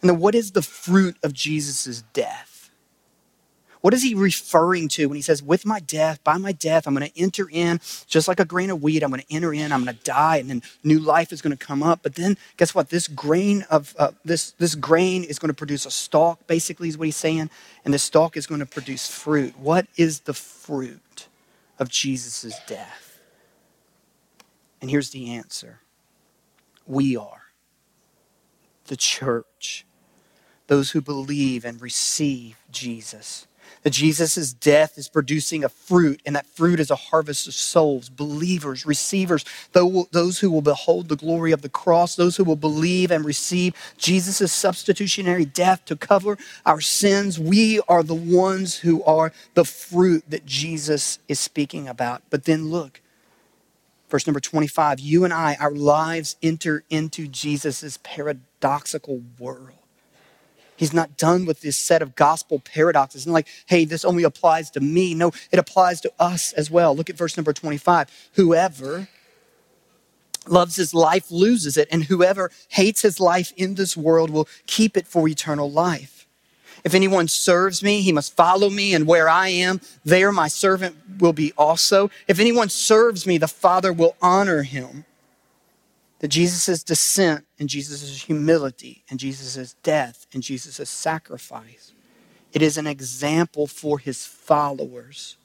[0.00, 2.70] And then what is the fruit of Jesus' death?
[3.80, 6.94] What is he referring to when he says, with my death, by my death, I'm
[6.94, 9.72] going to enter in, just like a grain of wheat, I'm going to enter in,
[9.72, 12.00] I'm going to die, and then new life is going to come up.
[12.04, 12.90] But then, guess what?
[12.90, 16.46] This grain of uh, this this grain is going to produce a stalk.
[16.46, 17.50] Basically, is what he's saying,
[17.84, 19.58] and the stalk is going to produce fruit.
[19.58, 21.28] What is the fruit
[21.78, 23.18] of Jesus' death?
[24.80, 25.80] And here's the answer:
[26.86, 27.42] we are
[28.86, 29.86] the church,
[30.66, 33.46] those who believe and receive Jesus.
[33.82, 38.08] That Jesus' death is producing a fruit, and that fruit is a harvest of souls,
[38.08, 43.10] believers, receivers, those who will behold the glory of the cross, those who will believe
[43.10, 47.38] and receive Jesus' substitutionary death to cover our sins.
[47.38, 52.22] We are the ones who are the fruit that Jesus is speaking about.
[52.30, 53.02] But then look,
[54.14, 59.72] Verse number 25 You and I, our lives enter into Jesus' paradoxical world.
[60.76, 63.26] He's not done with this set of gospel paradoxes.
[63.26, 65.14] Not like, hey, this only applies to me.
[65.14, 66.94] No, it applies to us as well.
[66.94, 68.30] Look at verse number 25.
[68.34, 69.08] Whoever
[70.46, 74.96] loves his life loses it, and whoever hates his life in this world will keep
[74.96, 76.13] it for eternal life.
[76.84, 80.96] If anyone serves me, he must follow me, and where I am, there my servant
[81.18, 82.10] will be also.
[82.28, 85.06] If anyone serves me, the Father will honor him.
[86.18, 91.92] That Jesus' descent and Jesus' humility and Jesus' death and Jesus' sacrifice,
[92.52, 95.36] it is an example for his followers.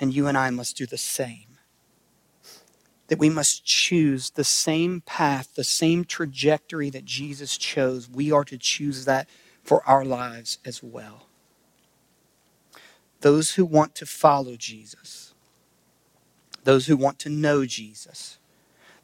[0.00, 1.50] And you and I must do the same
[3.10, 8.08] that we must choose the same path, the same trajectory that Jesus chose.
[8.08, 9.28] We are to choose that
[9.70, 11.28] for our lives as well.
[13.20, 15.32] Those who want to follow Jesus,
[16.64, 18.40] those who want to know Jesus,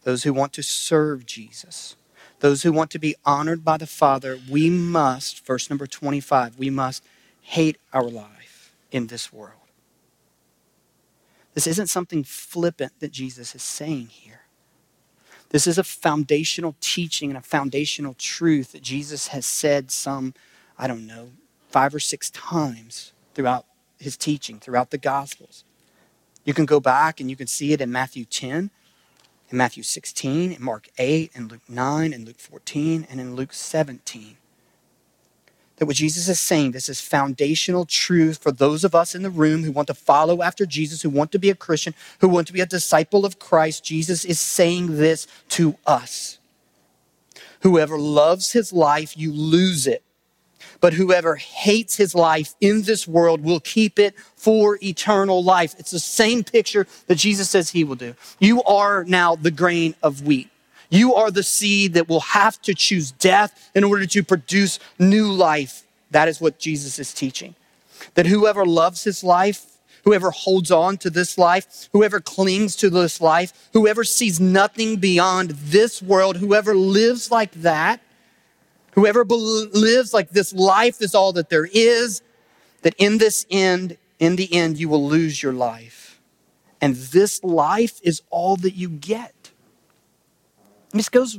[0.02, 1.94] those who want to serve Jesus,
[2.40, 6.68] those who want to be honored by the Father, we must, verse number 25, we
[6.68, 7.04] must
[7.42, 9.70] hate our life in this world.
[11.54, 14.40] This isn't something flippant that Jesus is saying here.
[15.50, 20.34] This is a foundational teaching and a foundational truth that Jesus has said some,
[20.78, 21.30] I don't know,
[21.68, 23.66] five or six times throughout
[23.98, 25.64] his teaching, throughout the Gospels.
[26.44, 28.70] You can go back and you can see it in Matthew 10,
[29.50, 33.52] in Matthew 16, in Mark 8, in Luke 9, in Luke 14, and in Luke
[33.52, 34.36] 17
[35.76, 39.30] that what Jesus is saying, this is foundational truth for those of us in the
[39.30, 42.46] room who want to follow after Jesus, who want to be a Christian, who want
[42.46, 43.84] to be a disciple of Christ.
[43.84, 46.38] Jesus is saying this to us.
[47.60, 50.02] Whoever loves his life, you lose it.
[50.80, 55.74] But whoever hates his life in this world will keep it for eternal life.
[55.78, 58.14] It's the same picture that Jesus says he will do.
[58.38, 60.50] You are now the grain of wheat.
[60.90, 65.32] You are the seed that will have to choose death in order to produce new
[65.32, 65.82] life.
[66.10, 67.54] That is what Jesus is teaching.
[68.14, 73.20] That whoever loves his life, whoever holds on to this life, whoever clings to this
[73.20, 78.00] life, whoever sees nothing beyond this world, whoever lives like that,
[78.96, 82.22] whoever lives like this life is all that there is,
[82.82, 86.20] that in this end, in the end, you will lose your life.
[86.80, 89.52] And this life is all that you get.
[90.92, 91.38] This goes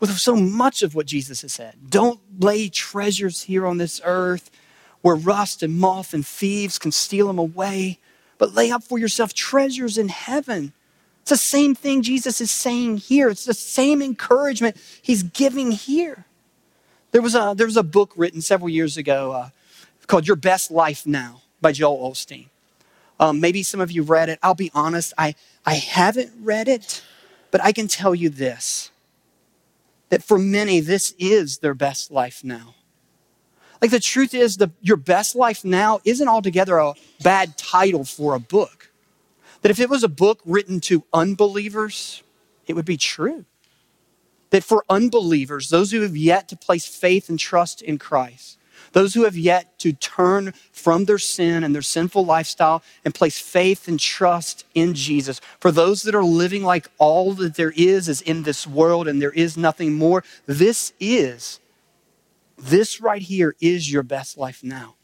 [0.00, 1.76] with so much of what Jesus has said.
[1.88, 4.50] Don't lay treasures here on this earth
[5.02, 7.98] where rust and moth and thieves can steal them away,
[8.38, 10.72] but lay up for yourself treasures in heaven.
[11.20, 13.28] It's the same thing Jesus is saying here.
[13.28, 16.24] It's the same encouragement he's giving here.
[17.12, 19.50] There was a, there was a book written several years ago uh,
[20.06, 22.48] called Your Best Life Now by Joel Osteen.
[23.20, 24.38] Um, maybe some of you read it.
[24.42, 27.02] I'll be honest, I, I haven't read it.
[27.50, 28.90] But I can tell you this
[30.08, 32.74] that for many, this is their best life now.
[33.80, 38.34] Like the truth is, the, your best life now isn't altogether a bad title for
[38.34, 38.90] a book.
[39.62, 42.22] That if it was a book written to unbelievers,
[42.66, 43.44] it would be true.
[44.52, 48.58] That for unbelievers, those who have yet to place faith and trust in Christ,
[48.92, 53.38] those who have yet to turn from their sin and their sinful lifestyle and place
[53.38, 55.40] faith and trust in Jesus.
[55.60, 59.20] For those that are living like all that there is is in this world and
[59.20, 61.58] there is nothing more, this is,
[62.58, 64.94] this right here is your best life now.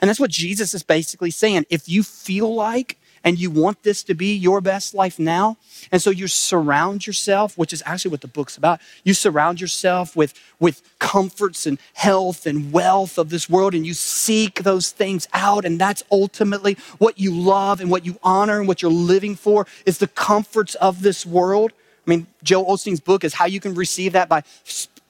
[0.00, 1.66] And that's what Jesus is basically saying.
[1.70, 5.56] If you feel like and you want this to be your best life now.
[5.90, 8.80] And so you surround yourself, which is actually what the book's about.
[9.04, 13.94] You surround yourself with, with comforts and health and wealth of this world, and you
[13.94, 15.64] seek those things out.
[15.64, 19.66] And that's ultimately what you love and what you honor and what you're living for
[19.86, 21.72] is the comforts of this world.
[22.06, 24.42] I mean, Joe Osteen's book is how you can receive that by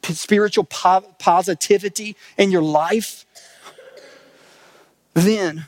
[0.03, 3.25] spiritual positivity in your life.
[5.14, 5.66] Then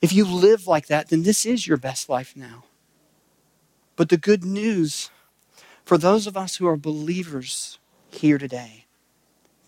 [0.00, 2.64] if you live like that, then this is your best life now.
[3.96, 5.10] But the good news
[5.84, 8.86] for those of us who are believers here today,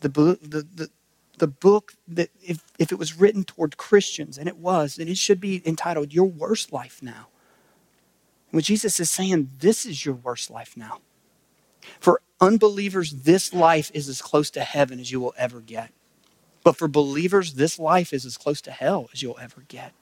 [0.03, 0.91] the, the, the,
[1.39, 5.17] the book that if, if it was written toward Christians, and it was, then it
[5.17, 7.27] should be entitled Your Worst Life Now.
[8.53, 11.01] When Jesus is saying, This is your worst life now.
[11.99, 15.91] For unbelievers, this life is as close to heaven as you will ever get.
[16.63, 19.93] But for believers, this life is as close to hell as you'll ever get.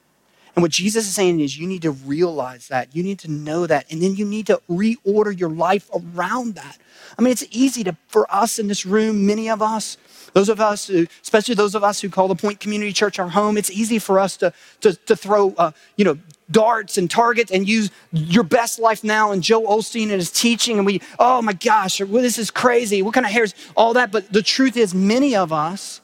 [0.55, 2.95] And what Jesus is saying is you need to realize that.
[2.95, 3.91] You need to know that.
[3.91, 6.79] And then you need to reorder your life around that.
[7.19, 9.97] I mean, it's easy to, for us in this room, many of us,
[10.33, 13.29] those of us, who, especially those of us who call the Point Community Church our
[13.29, 16.19] home, it's easy for us to, to, to throw, uh, you know,
[16.51, 20.79] darts and targets and use your best life now and Joe Osteen and his teaching.
[20.79, 23.03] And we, oh my gosh, this is crazy.
[23.03, 23.55] What kind of hairs?
[23.77, 24.11] All that.
[24.13, 26.01] But the truth is, many of us,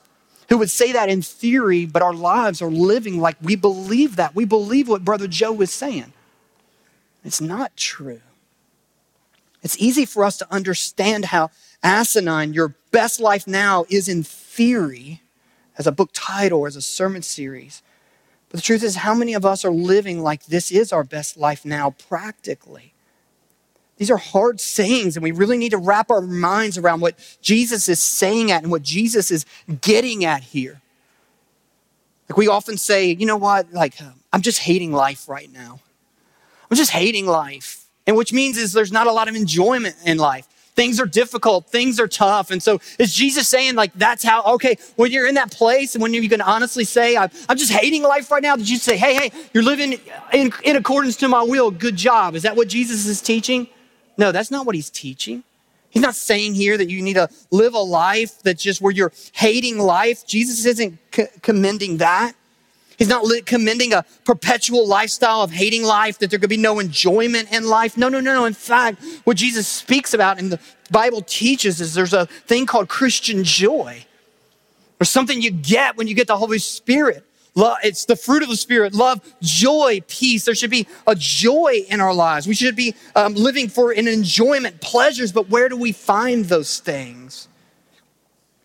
[0.48, 4.35] who would say that in theory, but our lives are living like we believe that.
[4.35, 6.12] We believe what Brother Joe was saying.
[7.24, 8.20] It's not true.
[9.62, 11.50] It's easy for us to understand how
[11.82, 15.22] asinine your best life now is in theory
[15.76, 17.82] as a book title or as a sermon series.
[18.48, 21.37] But the truth is, how many of us are living like this is our best
[21.37, 22.92] life now practically?
[23.96, 27.88] These are hard sayings, and we really need to wrap our minds around what Jesus
[27.88, 29.46] is saying at and what Jesus is
[29.80, 30.82] getting at here.
[32.28, 33.72] Like we often say, you know what?
[33.72, 35.80] Like, uh, I'm just hating life right now.
[36.70, 37.87] I'm just hating life.
[38.06, 40.46] And which means is there's not a lot of enjoyment in life.
[40.74, 42.50] Things are difficult, things are tough.
[42.50, 46.02] And so is Jesus saying, like, that's how, okay, when you're in that place and
[46.02, 48.98] when you can honestly say, I'm, I'm just hating life right now, did you say,
[48.98, 49.98] hey, hey, you're living
[50.35, 52.35] in, in accordance to my will, good job?
[52.35, 53.68] Is that what Jesus is teaching?
[54.16, 55.44] No, that's not what he's teaching.
[55.90, 59.12] He's not saying here that you need to live a life that's just where you're
[59.33, 60.26] hating life.
[60.26, 60.98] Jesus isn't
[61.42, 62.35] commending that.
[62.98, 66.79] He's not li- commending a perpetual lifestyle of hating life, that there could be no
[66.79, 67.96] enjoyment in life.
[67.96, 68.44] No, no, no, no.
[68.46, 70.60] In fact, what Jesus speaks about and the
[70.90, 74.04] Bible teaches is there's a thing called Christian joy.
[75.00, 77.23] or something you get when you get the Holy Spirit.
[77.57, 80.44] Love, it's the fruit of the Spirit love, joy, peace.
[80.44, 82.46] There should be a joy in our lives.
[82.46, 86.79] We should be um, living for an enjoyment, pleasures, but where do we find those
[86.79, 87.48] things?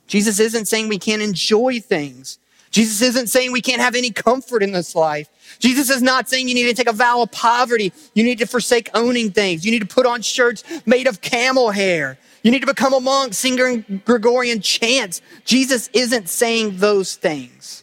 [0.08, 2.38] Jesus isn't saying we can't enjoy things.
[2.70, 5.30] Jesus isn't saying we can't have any comfort in this life.
[5.60, 7.94] Jesus is not saying you need to take a vow of poverty.
[8.14, 9.66] You need to forsake owning things.
[9.66, 12.18] You need to put on shirts made of camel hair.
[12.44, 15.22] You need to become a monk, singing Gregorian chants.
[15.46, 17.81] Jesus isn't saying those things.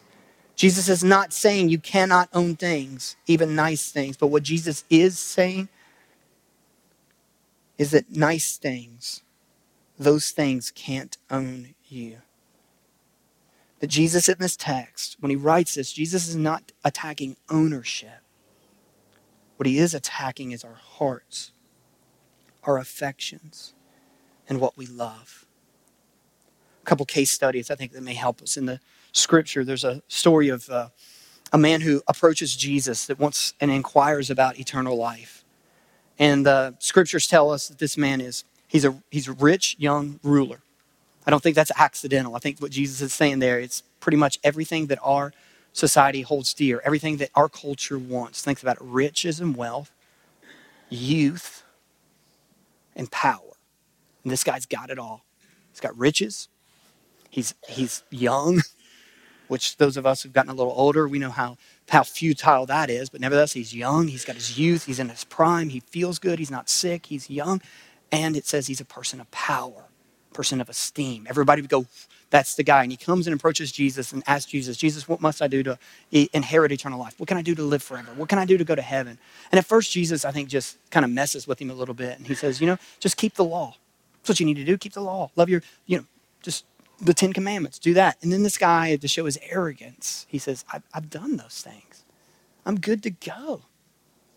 [0.59, 4.17] Jesus is not saying you cannot own things, even nice things.
[4.17, 5.69] But what Jesus is saying
[7.77, 9.23] is that nice things,
[9.97, 12.17] those things can't own you.
[13.79, 18.19] That Jesus in this text, when he writes this, Jesus is not attacking ownership.
[19.55, 21.53] What he is attacking is our hearts,
[22.65, 23.73] our affections,
[24.49, 25.45] and what we love.
[26.81, 28.57] A couple case studies I think that may help us.
[28.57, 28.81] In the
[29.11, 30.89] scripture, there's a story of uh,
[31.51, 35.43] a man who approaches Jesus that wants and inquires about eternal life.
[36.17, 40.19] And the scriptures tell us that this man is he's a he's a rich young
[40.23, 40.61] ruler.
[41.25, 42.35] I don't think that's accidental.
[42.35, 45.31] I think what Jesus is saying there, it's pretty much everything that our
[45.73, 48.41] society holds dear, everything that our culture wants.
[48.41, 49.91] Think about it riches and wealth,
[50.89, 51.63] youth,
[52.95, 53.57] and power.
[54.23, 55.23] And this guy's got it all.
[55.71, 56.49] He's got riches.
[57.29, 58.61] He's, he's young,
[59.49, 61.57] which those of us who've gotten a little older, we know how,
[61.89, 63.09] how futile that is.
[63.09, 64.07] But nevertheless, he's young.
[64.07, 64.85] He's got his youth.
[64.85, 65.69] He's in his prime.
[65.69, 66.39] He feels good.
[66.39, 67.07] He's not sick.
[67.07, 67.61] He's young.
[68.11, 69.83] And it says he's a person of power,
[70.33, 71.27] person of esteem.
[71.29, 71.85] Everybody would go,
[72.29, 72.83] that's the guy.
[72.83, 75.79] And he comes and approaches Jesus and asks Jesus, Jesus, what must I do to
[76.11, 77.15] inherit eternal life?
[77.19, 78.11] What can I do to live forever?
[78.15, 79.17] What can I do to go to heaven?
[79.51, 82.17] And at first, Jesus, I think, just kind of messes with him a little bit.
[82.17, 83.75] And he says, you know, just keep the law.
[84.21, 84.77] That's what you need to do.
[84.77, 85.31] Keep the law.
[85.35, 86.05] Love your, you know,
[86.43, 86.65] just
[87.01, 87.79] the Ten Commandments.
[87.79, 88.17] Do that.
[88.21, 92.05] And then this guy, to show his arrogance, he says, I've, I've done those things.
[92.65, 93.61] I'm good to go.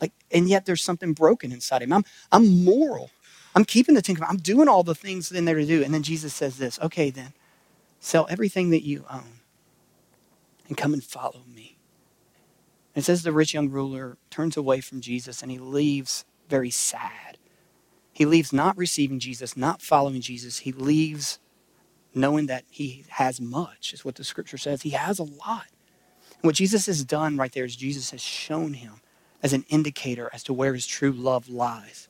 [0.01, 1.93] Like, and yet there's something broken inside him.
[1.93, 3.11] I'm, I'm moral.
[3.55, 4.49] I'm keeping the Ten Commandments.
[4.49, 5.83] I'm doing all the things in there to do.
[5.83, 7.33] And then Jesus says this, okay, then
[8.01, 9.41] sell everything that you own
[10.69, 11.79] and come and follow me.
[12.95, 16.71] And it says the rich young ruler turns away from Jesus and he leaves very
[16.71, 17.39] sad.
[18.13, 20.61] He leaves not receiving Jesus, not following Jesus.
[20.61, 21.39] He leaves
[22.15, 24.83] knowing that he has much, is what the scripture says.
[24.83, 25.67] He has a lot.
[26.31, 29.01] And what Jesus has done right there is Jesus has shown him
[29.43, 32.09] as an indicator as to where his true love lies.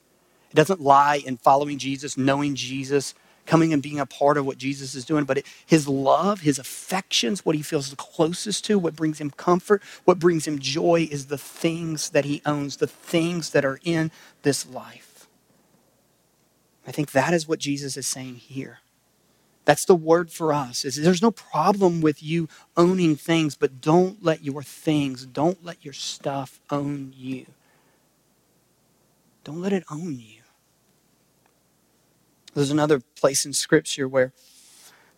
[0.50, 3.14] It doesn't lie in following Jesus, knowing Jesus,
[3.46, 6.58] coming and being a part of what Jesus is doing, but it, his love, his
[6.58, 11.08] affections, what he feels the closest to, what brings him comfort, what brings him joy
[11.10, 14.10] is the things that he owns, the things that are in
[14.42, 15.26] this life.
[16.86, 18.80] I think that is what Jesus is saying here.
[19.64, 20.84] That's the word for us.
[20.84, 25.84] Is there's no problem with you owning things, but don't let your things, don't let
[25.84, 27.46] your stuff own you.
[29.44, 30.42] Don't let it own you.
[32.54, 34.32] There's another place in Scripture where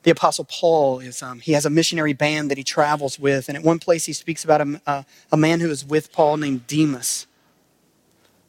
[0.03, 3.49] the Apostle Paul is, um, he has a missionary band that he travels with.
[3.49, 6.37] And at one place he speaks about a, uh, a man who is with Paul
[6.37, 7.27] named Demas.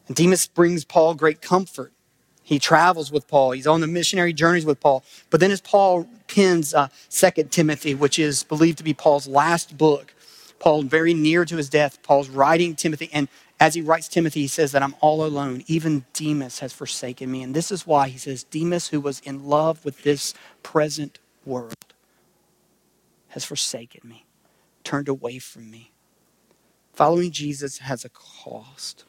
[0.07, 1.93] And Demas brings Paul great comfort.
[2.45, 3.51] He travels with Paul.
[3.51, 5.03] He's on the missionary journeys with Paul.
[5.31, 9.79] But then as Paul pens uh, 2 Timothy, which is believed to be Paul's last
[9.79, 10.13] book,
[10.59, 13.09] Paul, very near to his death, Paul's writing Timothy.
[13.11, 13.29] And
[13.59, 15.63] as he writes Timothy, he says that I'm all alone.
[15.65, 17.41] Even Demas has forsaken me.
[17.41, 21.17] And this is why he says, Demas, who was in love with this present
[21.47, 21.73] world,
[23.29, 24.23] has forsaken me,
[24.83, 25.91] turned away from me.
[26.93, 29.03] Following Jesus has a cost.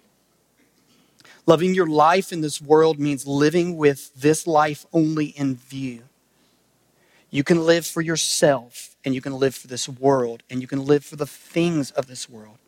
[1.47, 6.03] Loving your life in this world means living with this life only in view.
[7.30, 10.84] You can live for yourself, and you can live for this world, and you can
[10.84, 12.59] live for the things of this world.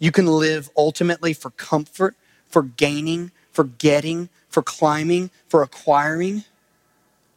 [0.00, 2.16] You can live ultimately for comfort,
[2.48, 6.42] for gaining, for getting, for climbing, for acquiring,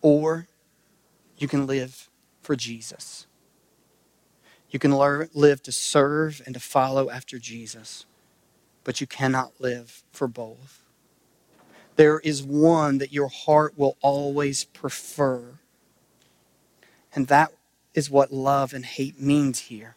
[0.01, 0.47] or
[1.37, 2.09] you can live
[2.41, 3.27] for Jesus.
[4.71, 8.05] You can live to serve and to follow after Jesus,
[8.83, 10.86] but you cannot live for both
[11.97, 15.59] there is one that your heart will always prefer.
[17.13, 17.51] And that
[17.93, 19.95] is what love and hate means here.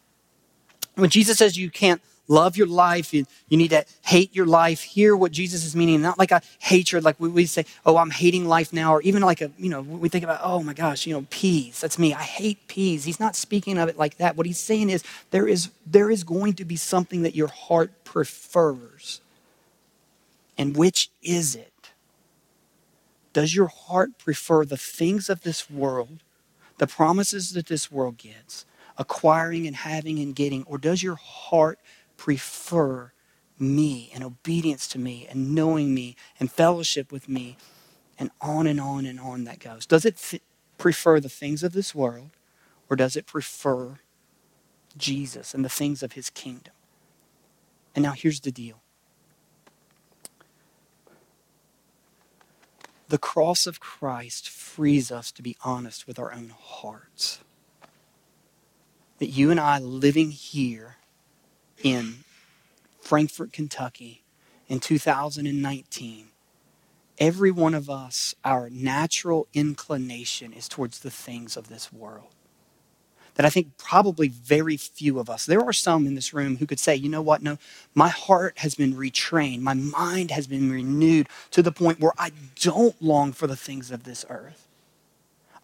[0.95, 4.83] When Jesus says you can't love your life, you, you need to hate your life,
[4.83, 8.11] hear what Jesus is meaning, not like a hatred, like we, we say, oh, I'm
[8.11, 11.07] hating life now, or even like a, you know, we think about, oh my gosh,
[11.07, 12.15] you know, peas, that's me.
[12.15, 13.05] I hate peas.
[13.05, 14.37] He's not speaking of it like that.
[14.37, 18.05] What he's saying is there is there is going to be something that your heart
[18.05, 19.21] prefers.
[20.57, 21.70] And which is it?
[23.33, 26.23] Does your heart prefer the things of this world,
[26.79, 28.67] the promises that this world gets,
[28.99, 31.79] acquiring and having and getting, or does your heart
[32.17, 33.13] prefer
[33.59, 37.57] me and obedience to me and knowing me and fellowship with me
[38.19, 39.87] and on and on and on that goes?
[39.87, 40.43] Does it
[40.79, 42.31] prefer the things of this world
[42.89, 43.99] or does it prefer
[44.97, 46.75] Jesus and the things of his kingdom.
[47.95, 48.81] And now here's the deal
[53.11, 57.41] the cross of Christ frees us to be honest with our own hearts.
[59.19, 60.97] That you and I living here
[61.83, 62.25] in
[63.01, 64.23] Frankfort, Kentucky
[64.69, 66.29] in 2019,
[67.19, 72.35] every one of us, our natural inclination is towards the things of this world
[73.41, 76.67] that I think probably very few of us, there are some in this room who
[76.67, 77.43] could say, you know what?
[77.43, 77.57] No,
[77.95, 79.63] my heart has been retrained.
[79.63, 83.91] My mind has been renewed to the point where I don't long for the things
[83.91, 84.69] of this earth.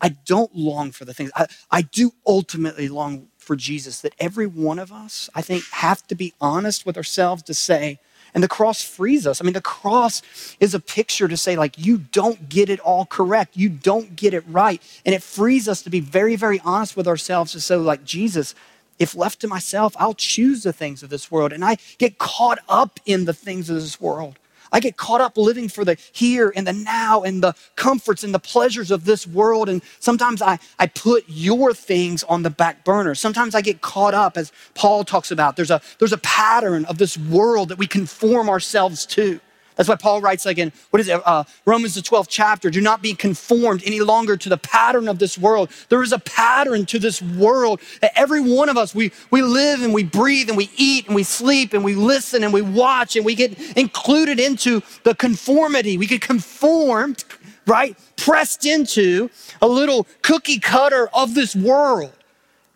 [0.00, 1.30] I don't long for the things.
[1.36, 6.06] I, I do ultimately long for Jesus, that every one of us, I think, have
[6.06, 7.98] to be honest with ourselves to say,
[8.36, 9.40] and the cross frees us.
[9.40, 10.20] I mean, the cross
[10.60, 13.56] is a picture to say, like, you don't get it all correct.
[13.56, 14.82] You don't get it right.
[15.06, 18.54] And it frees us to be very, very honest with ourselves to say, like, Jesus,
[18.98, 21.50] if left to myself, I'll choose the things of this world.
[21.50, 24.38] And I get caught up in the things of this world.
[24.76, 28.34] I get caught up living for the here and the now and the comforts and
[28.34, 29.70] the pleasures of this world.
[29.70, 33.14] And sometimes I, I put your things on the back burner.
[33.14, 35.56] Sometimes I get caught up, as Paul talks about.
[35.56, 39.40] There's a, there's a pattern of this world that we conform ourselves to.
[39.76, 42.80] That's why Paul writes like in, what is it, uh, Romans the 12th chapter, do
[42.80, 45.70] not be conformed any longer to the pattern of this world.
[45.90, 47.80] There is a pattern to this world.
[48.00, 51.14] that Every one of us, we, we live and we breathe and we eat and
[51.14, 55.98] we sleep and we listen and we watch and we get included into the conformity.
[55.98, 57.24] We get conformed,
[57.66, 57.96] right?
[58.16, 62.12] Pressed into a little cookie cutter of this world.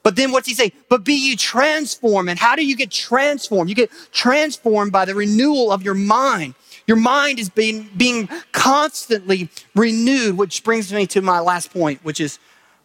[0.03, 0.73] But then what's he say?
[0.89, 2.31] But be you transformed.
[2.31, 3.69] And how do you get transformed?
[3.69, 6.55] You get transformed by the renewal of your mind.
[6.87, 12.21] Your mind is being, being constantly renewed, which brings me to my last point, which
[12.21, 12.39] is,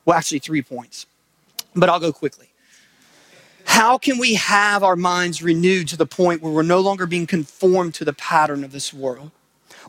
[0.06, 1.06] well, actually, three points,
[1.76, 2.50] but I'll go quickly.
[3.66, 7.26] How can we have our minds renewed to the point where we're no longer being
[7.26, 9.32] conformed to the pattern of this world?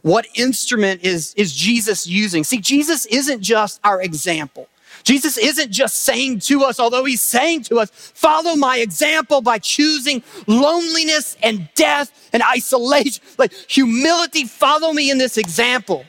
[0.02, 2.44] What instrument is, is Jesus using?
[2.44, 4.68] See, Jesus isn't just our example.
[5.06, 9.60] Jesus isn't just saying to us, although he's saying to us, follow my example by
[9.60, 13.22] choosing loneliness and death and isolation.
[13.38, 16.04] Like humility, follow me in this example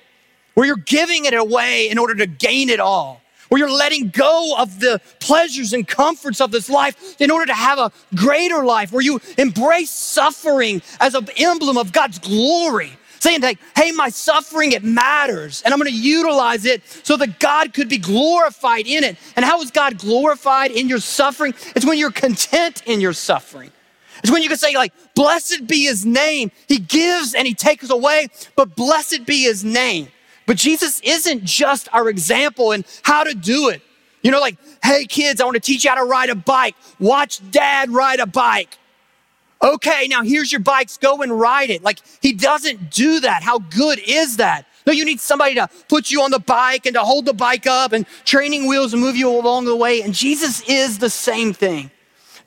[0.56, 4.56] where you're giving it away in order to gain it all where you're letting go
[4.58, 8.92] of the pleasures and comforts of this life in order to have a greater life,
[8.92, 14.72] where you embrace suffering as an emblem of God's glory, saying like, hey, my suffering,
[14.72, 15.62] it matters.
[15.64, 19.18] And I'm to utilize it so that God could be glorified in it.
[19.36, 21.54] And how is God glorified in your suffering?
[21.76, 23.72] It's when you're content in your suffering.
[24.24, 26.52] It's when you can say, like, blessed be his name.
[26.68, 30.08] He gives and he takes away, but blessed be his name.
[30.48, 33.82] But Jesus isn't just our example in how to do it.
[34.24, 36.76] You know, like, hey, kids, I want to teach you how to ride a bike.
[37.00, 38.78] Watch dad ride a bike.
[39.62, 41.84] Okay, now here's your bikes, go and ride it.
[41.84, 43.42] Like, he doesn't do that.
[43.42, 44.66] How good is that?
[44.86, 47.68] No, you need somebody to put you on the bike and to hold the bike
[47.68, 50.02] up and training wheels and move you along the way.
[50.02, 51.92] And Jesus is the same thing.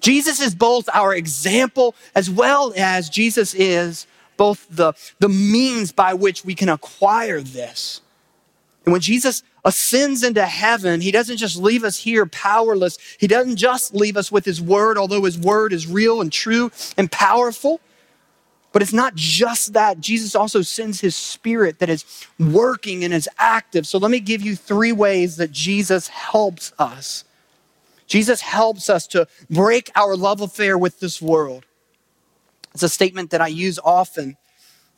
[0.01, 4.07] Jesus is both our example as well as Jesus is
[4.37, 8.01] both the, the means by which we can acquire this.
[8.87, 12.99] And when Jesus ascends into heaven, he doesn't just leave us here powerless.
[13.19, 16.71] He doesn't just leave us with his word, although his word is real and true
[16.97, 17.81] and powerful.
[18.73, 20.01] But it's not just that.
[20.01, 22.05] Jesus also sends his spirit that is
[22.39, 23.87] working and is active.
[23.87, 27.25] So let me give you three ways that Jesus helps us.
[28.07, 31.65] Jesus helps us to break our love affair with this world.
[32.75, 34.37] It's a statement that I use often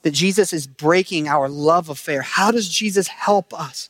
[0.02, 2.22] that Jesus is breaking our love affair.
[2.22, 3.88] How does Jesus help us?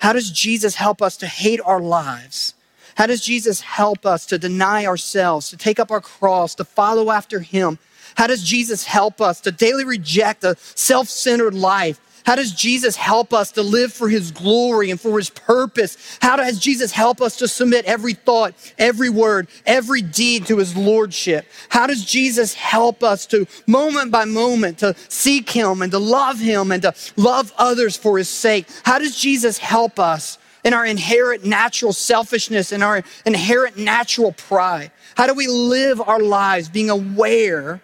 [0.00, 2.54] How does Jesus help us to hate our lives?
[2.96, 7.10] How does Jesus help us to deny ourselves, to take up our cross, to follow
[7.10, 7.78] after him?
[8.16, 12.96] How does Jesus help us to daily reject a self centered life how does Jesus
[12.96, 16.18] help us to live for his glory and for his purpose?
[16.20, 20.76] How does Jesus help us to submit every thought, every word, every deed to his
[20.76, 21.46] lordship?
[21.70, 26.38] How does Jesus help us to moment by moment to seek him and to love
[26.38, 28.66] him and to love others for his sake?
[28.84, 34.90] How does Jesus help us in our inherent natural selfishness and our inherent natural pride?
[35.16, 37.80] How do we live our lives being aware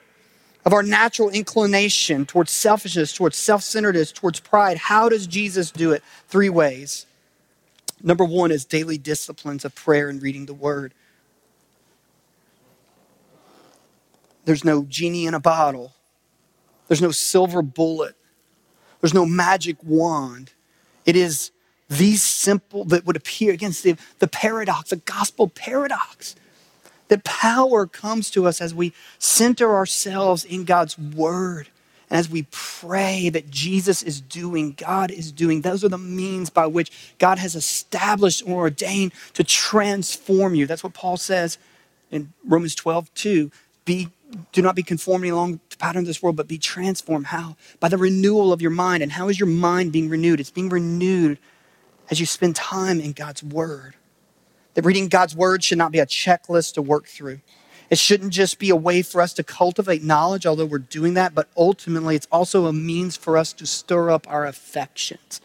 [0.66, 4.76] of our natural inclination towards selfishness, towards self centeredness, towards pride.
[4.76, 6.02] How does Jesus do it?
[6.26, 7.06] Three ways.
[8.02, 10.92] Number one is daily disciplines of prayer and reading the word.
[14.44, 15.94] There's no genie in a bottle,
[16.88, 18.16] there's no silver bullet,
[19.00, 20.52] there's no magic wand.
[21.04, 21.52] It is
[21.88, 26.34] these simple that would appear against the, the paradox, the gospel paradox
[27.09, 31.68] That power comes to us as we center ourselves in God's word.
[32.09, 36.50] And as we pray that Jesus is doing, God is doing, those are the means
[36.50, 40.66] by which God has established or ordained to transform you.
[40.66, 41.59] That's what Paul says
[42.11, 43.50] in Romans 12, 2.
[43.84, 44.09] Be,
[44.52, 47.26] do not be conforming along the pattern of this world, but be transformed.
[47.26, 47.57] How?
[47.80, 49.02] By the renewal of your mind.
[49.02, 50.38] And how is your mind being renewed?
[50.38, 51.38] It's being renewed
[52.11, 53.94] as you spend time in God's Word.
[54.77, 57.41] That reading God's Word should not be a checklist to work through.
[57.89, 61.35] It shouldn't just be a way for us to cultivate knowledge, although we're doing that,
[61.35, 65.41] but ultimately it's also a means for us to stir up our affections.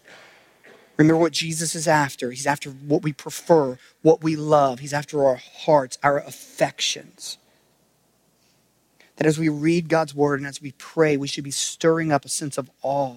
[0.97, 2.31] Remember what Jesus is after.
[2.31, 4.79] He's after what we prefer, what we love.
[4.79, 7.37] He's after our hearts, our affections.
[9.15, 12.25] That as we read God's word and as we pray, we should be stirring up
[12.25, 13.15] a sense of awe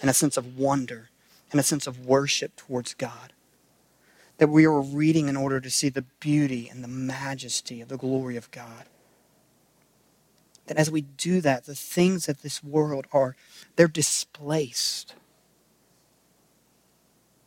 [0.00, 1.10] and a sense of wonder
[1.50, 3.32] and a sense of worship towards God.
[4.40, 7.98] That we are reading in order to see the beauty and the majesty of the
[7.98, 8.86] glory of God.
[10.66, 13.36] That as we do that, the things of this world are,
[13.76, 15.14] they're displaced.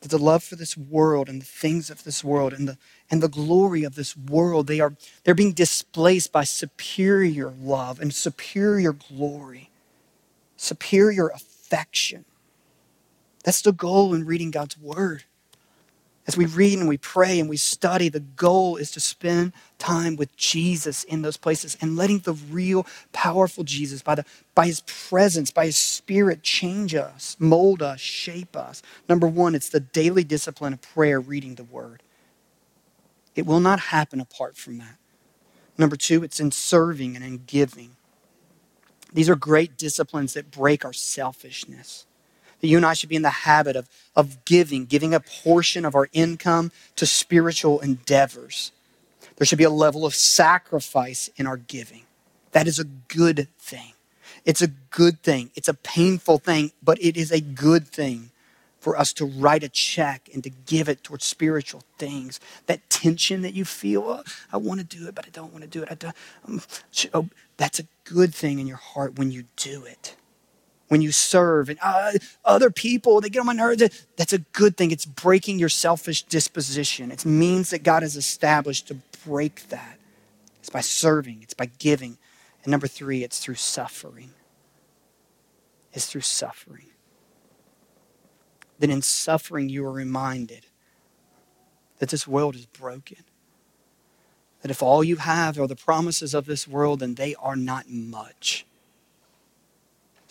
[0.01, 2.77] That the love for this world and the things of this world and the,
[3.09, 8.13] and the glory of this world, they are, they're being displaced by superior love and
[8.13, 9.71] superior glory,
[10.57, 12.25] superior affection.
[13.43, 15.23] That's the goal in reading God's Word.
[16.25, 20.15] As we read and we pray and we study, the goal is to spend time
[20.15, 24.81] with Jesus in those places and letting the real, powerful Jesus, by, the, by his
[24.81, 28.81] presence, by his spirit, change us, mold us, shape us.
[29.09, 32.01] Number one, it's the daily discipline of prayer, reading the word.
[33.35, 34.95] It will not happen apart from that.
[35.77, 37.97] Number two, it's in serving and in giving.
[39.11, 42.05] These are great disciplines that break our selfishness
[42.63, 45.83] that you and I should be in the habit of, of giving, giving a portion
[45.83, 48.71] of our income to spiritual endeavors.
[49.35, 52.03] There should be a level of sacrifice in our giving.
[52.53, 53.91] That is a good thing.
[54.45, 55.51] It's a good thing.
[55.55, 58.31] It's a painful thing, but it is a good thing
[58.79, 62.39] for us to write a check and to give it towards spiritual things.
[62.67, 65.63] That tension that you feel, oh, I want to do it, but I don't want
[65.65, 65.89] to do it.
[65.91, 66.15] I don't,
[66.47, 66.61] um,
[67.13, 70.15] oh, that's a good thing in your heart when you do it
[70.93, 72.11] when you serve and uh,
[72.45, 73.81] other people they get on my nerves.
[74.15, 74.91] That's a good thing.
[74.91, 77.11] It's breaking your selfish disposition.
[77.11, 79.97] It means that god has established to break that.
[80.59, 81.39] It's by serving.
[81.41, 82.19] It's by giving.
[82.63, 84.33] And number three it's through suffering.
[85.93, 86.91] It's through suffering.
[88.77, 90.67] Then in suffering you are reminded
[91.97, 93.23] that this world is broken.
[94.61, 97.89] That if all you have are the promises of this world then they are not
[97.89, 98.67] much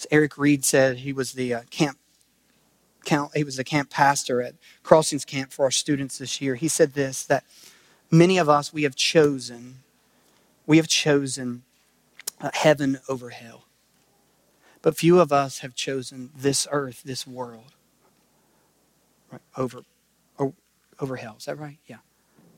[0.03, 1.99] as Eric Reed said, he was the uh, camp
[3.05, 6.55] count, he was the camp pastor at Crossings Camp for our students this year.
[6.57, 7.45] He said this that
[8.11, 9.77] many of us we have chosen
[10.67, 11.63] we have chosen
[12.41, 13.65] uh, heaven over hell.
[14.81, 17.75] But few of us have chosen this earth, this world,
[19.31, 19.83] right, over,
[20.99, 21.37] over hell.
[21.39, 21.79] Is that right?
[21.87, 21.99] Yeah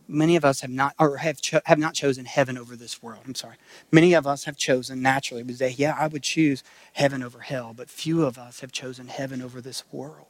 [0.08, 3.22] many of us have not or have cho- have not chosen heaven over this world.
[3.26, 3.56] I'm sorry.
[3.90, 6.62] Many of us have chosen naturally we say, yeah, I would choose
[6.94, 10.26] heaven over hell, but few of us have chosen heaven over this world.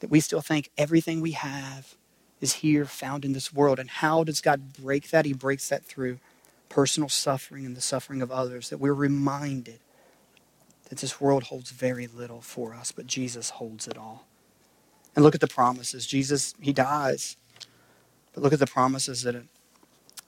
[0.00, 1.96] That we still think everything we have
[2.40, 3.78] is here found in this world.
[3.78, 5.24] And how does God break that?
[5.24, 6.18] He breaks that through
[6.68, 9.78] personal suffering and the suffering of others, that we're reminded
[10.88, 14.26] that this world holds very little for us, but Jesus holds it all.
[15.14, 16.06] And look at the promises.
[16.06, 17.36] Jesus, he dies
[18.32, 19.42] but look at the promises that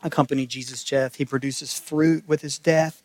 [0.02, 1.16] accompany Jesus' death.
[1.16, 3.02] He produces fruit with his death.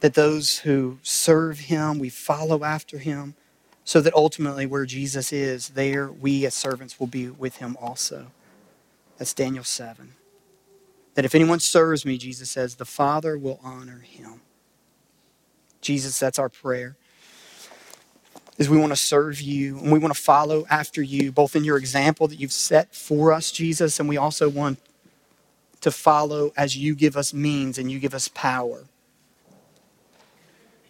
[0.00, 3.34] That those who serve him, we follow after him,
[3.84, 8.28] so that ultimately where Jesus is, there we as servants will be with him also.
[9.18, 10.14] That's Daniel 7.
[11.14, 14.40] That if anyone serves me, Jesus says, the Father will honor him.
[15.80, 16.96] Jesus, that's our prayer
[18.62, 21.64] is we want to serve you and we want to follow after you, both in
[21.64, 24.78] your example that you've set for us, Jesus, and we also want
[25.80, 28.84] to follow as you give us means and you give us power.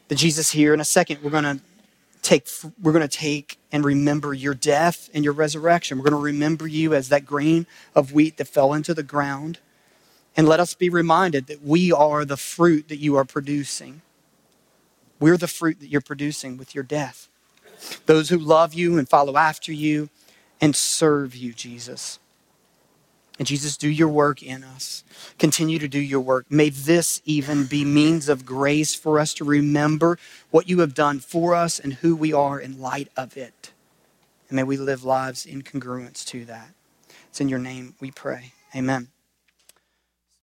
[0.09, 1.61] The Jesus here in a second, we're going to
[2.21, 2.47] take
[2.81, 5.97] we're going to take and remember your death and your resurrection.
[5.97, 9.61] We're going to remember you as that grain of wheat that fell into the ground.
[10.37, 14.03] And let us be reminded that we are the fruit that you are producing.
[15.19, 17.29] We're the fruit that you're producing with your death
[18.07, 20.09] those who love you and follow after you
[20.61, 22.19] and serve you, Jesus.
[23.39, 25.05] And Jesus, do your work in us.
[25.39, 26.47] Continue to do your work.
[26.51, 30.19] May this even be means of grace for us to remember
[30.51, 33.73] what you have done for us and who we are in light of it.
[34.49, 36.75] And may we live lives in congruence to that.
[37.31, 38.53] It's in your name we pray.
[38.77, 39.12] Amen.